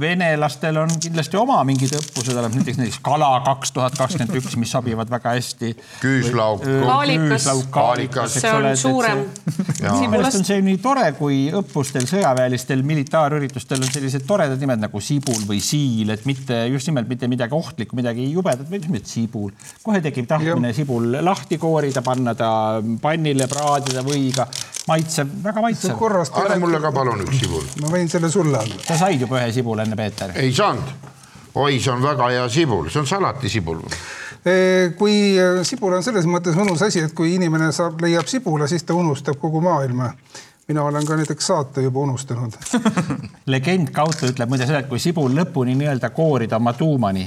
[0.00, 4.72] venelastel on kindlasti oma mingid õppused olemas, näiteks näiteks Kala kaks tuhat kakskümmend üks, mis
[4.74, 5.72] sobivad väga hästi.
[6.02, 6.64] Küüslauk.
[6.64, 7.48] Kaalikas.
[7.74, 8.38] Kaalikas.
[8.40, 9.24] see on suurem.
[9.82, 15.02] minu meelest on see nii tore, kui õppustel, sõjaväelistel militaarüritustel on sellised toredad nimed nagu
[15.02, 19.10] Sibul või Siil, et mitte just nimelt mitte midagi ohtlikku, midagi jubedat, vaid just nimelt
[19.10, 19.52] Sibul.
[19.82, 22.50] kohe tekib tahtmine Sibul lahti koorida, panna ta
[23.02, 24.46] pannile, praadida võiga,
[24.88, 25.96] maitsev, väga maitsev.
[25.98, 27.47] korrast anna mulle ka palun üks sibul.
[27.82, 28.80] Ma võin selle sulle anda.
[28.84, 30.32] sa said juba ühe sibula enne, Peeter.
[30.38, 30.92] ei saanud.
[31.54, 33.82] oi, see on väga hea sibul, see on salatisibul.
[34.98, 38.86] kui eh, sibul on selles mõttes mõnus asi, et kui inimene saab, leiab sibula, siis
[38.86, 40.12] ta unustab kogu maailma.
[40.68, 42.56] mina olen ka näiteks saate juba unustanud.
[43.54, 47.26] legend kaudselt ütleb muide seda, et kui sibul lõpuni nii-öelda koorida oma tuumani,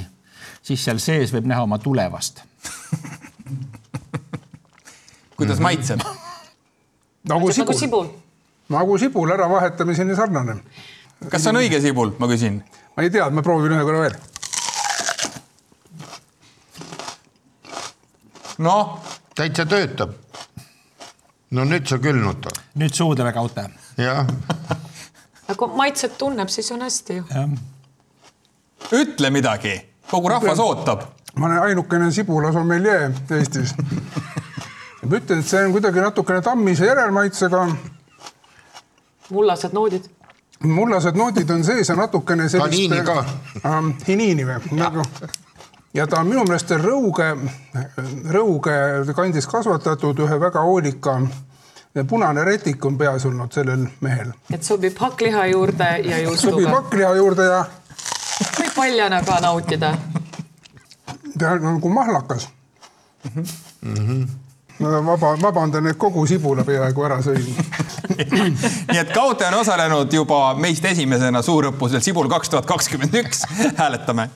[0.62, 2.42] siis seal sees võib näha oma tulevast.
[5.36, 6.02] kuidas maitseb?
[6.02, 6.22] nagu
[7.24, 8.06] nagu sibul, sibul.
[8.72, 10.56] Nagu sibul äravahetamiseni sarnane.
[11.30, 12.62] kas see on õige Sibul, ma küsin?
[12.96, 14.16] ma ei tea, ma proovin ühe korra veel.
[18.62, 18.98] noh,
[19.36, 20.16] täitsa töötab.
[21.50, 23.68] no nüüd sa küll nutad, nüüd suudleme kaudne.
[24.00, 24.26] jah.
[25.48, 27.46] aga kui maitset tunneb, siis on hästi ju.
[28.98, 29.76] ütle midagi,
[30.10, 31.08] kogu rahvas ootab.
[31.36, 33.74] ma olen ainukene sibulasomeljee Eestis.
[35.06, 37.66] ma ütlen, et see on kuidagi natukene tammise järelmaitsega.
[39.32, 40.10] Mullased noodid.
[40.62, 42.70] mullased noodid on sees ja natukene sellist.
[42.70, 43.24] Taniini ka.
[43.64, 43.94] ähm,.
[44.08, 45.04] hiniini või nagu
[45.94, 47.32] ja ta on minu meelest rõuge,
[48.32, 48.76] rõuge
[49.16, 51.18] kandis kasvatatud ühe väga hoolika
[52.08, 54.32] punane retik on peas olnud sellel mehel.
[54.50, 56.70] et sobib hakkliha juurde ja sobib juustuga.
[56.70, 57.64] hakkliha juurde ja
[58.58, 59.94] võib paljana ka nautida.
[61.38, 62.48] ta on nagu mahlakas.
[63.24, 64.41] ma
[64.82, 67.48] vaba, vabandan, et kogu sibula peaaegu ära sõin.
[68.92, 73.44] nii et Kaute on osalenud juba meist esimesena suurõppusel Sibul kaks tuhat kakskümmend üks.
[73.78, 74.28] hääletame.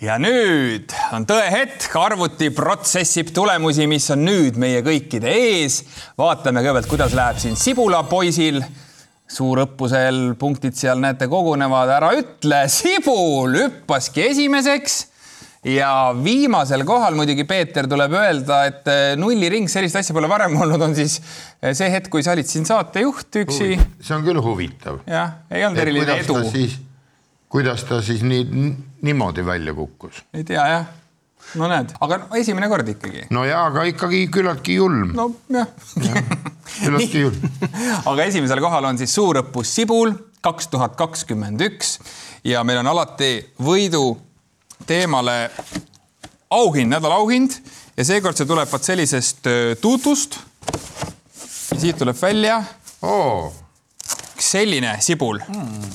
[0.00, 5.82] ja nüüd on tõehetk, arvuti protsessib tulemusi, mis on nüüd meie kõikide ees.
[6.18, 8.62] vaatame kõigepealt, kuidas läheb siin Sibula poisil
[9.28, 15.02] suurõppusel punktid seal näete kogunevad, ära ütle, Sibul hüppaski esimeseks
[15.64, 20.82] ja viimasel kohal muidugi, Peeter, tuleb öelda, et eh, nulliring, sellist asja pole varem olnud,
[20.88, 21.18] on siis
[21.60, 23.72] eh, see hetk, kui sa olid siin saatejuht üksi.
[23.98, 25.02] see on küll huvitav.
[25.08, 26.38] jah, ei olnud eriline edu.
[27.48, 28.70] kuidas ta siis nii,
[29.02, 30.22] niimoodi välja kukkus?
[30.34, 30.86] ei tea jah.
[31.58, 33.26] no näed, aga esimene kord ikkagi.
[33.34, 35.10] no ja, aga ikkagi küllaltki julm.
[35.18, 35.66] nojah
[36.06, 36.22] ja.
[36.84, 37.68] küllaltki julm
[38.12, 41.96] aga esimesel kohal on siis suurõppus Sibul kaks tuhat kakskümmend üks
[42.46, 44.14] ja meil on alati võidu
[44.86, 45.50] teemale
[46.50, 47.56] auhind, nädala auhind
[47.96, 49.48] ja seekord see tuleb vot sellisest
[49.80, 50.38] tuutust.
[51.78, 52.62] siit tuleb välja
[53.02, 53.52] oh..
[54.38, 55.90] selline sibul mm..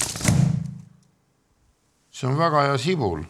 [2.11, 3.23] see on väga hea sibul.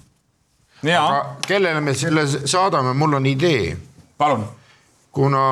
[0.83, 3.77] aga kellele me selle saadame, mul on idee.
[4.17, 4.45] palun.
[5.11, 5.43] kuna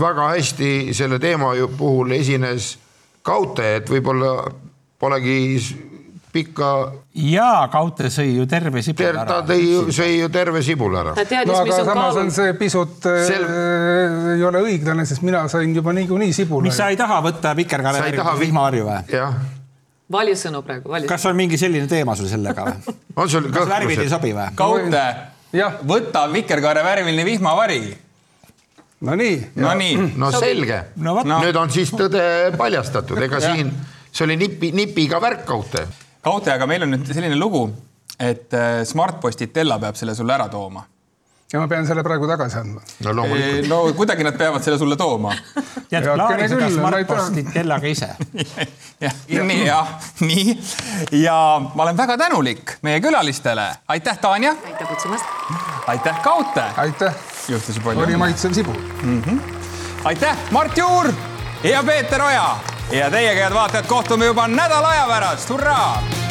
[0.00, 2.78] väga hästi selle teema puhul esines
[3.22, 4.50] Kaute, et võib-olla
[4.98, 5.58] polegi
[6.32, 6.68] pikka.
[7.14, 9.24] jaa, Kaute sõi ju terve sibula Ter, ära.
[9.28, 11.14] ta tõi, sõi ju terve sibula ära.
[11.16, 13.44] no aga on samas on see pisut Sel...
[13.46, 16.64] äh, ei ole õiglane, sest mina sain juba niikuinii sibula.
[16.66, 18.06] mis sa ei taha võtta vikerkaare
[18.40, 19.02] vihmaharju või?
[19.12, 19.36] jah
[20.12, 21.08] vali sõnu praegu, vali.
[21.08, 22.96] kas on mingi selline teema sul sellega või?
[23.20, 24.48] on sul kas värvid ei sobi või?
[24.56, 25.04] Kaute,
[25.88, 27.82] võta vikerkaare värviline vihmavari.
[29.08, 29.36] no nii.
[29.60, 29.98] no nii.
[30.16, 31.18] no selge no,.
[31.24, 31.42] No.
[31.44, 32.24] nüüd on siis tõde
[32.56, 33.72] paljastatud, ega siin,
[34.10, 35.86] see oli nipi, nipiga värk, Kaute
[36.22, 37.64] Kaute, aga meil on nüüd selline lugu,
[38.22, 40.84] et äh, Smartpostitella peab selle sulle ära tooma.
[41.52, 42.80] ja ma pean selle praegu tagasi andma.
[43.04, 43.66] no loomulikult.
[43.68, 45.34] no kuidagi nad peavad selle sulle tooma.
[45.90, 48.12] tead, klaari seda Smartpostitellaga ise.
[49.04, 49.18] jah,
[49.50, 49.90] nii jah,
[50.22, 50.54] nii
[51.24, 53.66] ja ma olen väga tänulik meie külalistele.
[53.88, 54.54] aitäh, Tanja.
[54.62, 55.24] aitäh kutsumast.
[55.90, 56.68] aitäh, Kaute.
[56.76, 57.18] aitäh.
[57.48, 58.06] juhtus ju palju.
[58.06, 59.22] oli maitsev sibul mm.
[59.22, 59.40] -hmm.
[60.04, 61.10] aitäh, Mart Juur
[61.66, 66.21] ja Peeter Oja ja teiega, head vaatajad, kohtume juba nädala aja pärast, hurraa!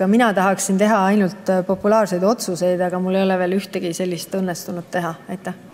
[0.00, 4.88] Ka mina tahaksin teha ainult populaarseid otsuseid, aga mul ei ole veel ühtegi sellist õnnestunud
[4.90, 5.66] teha, aitäh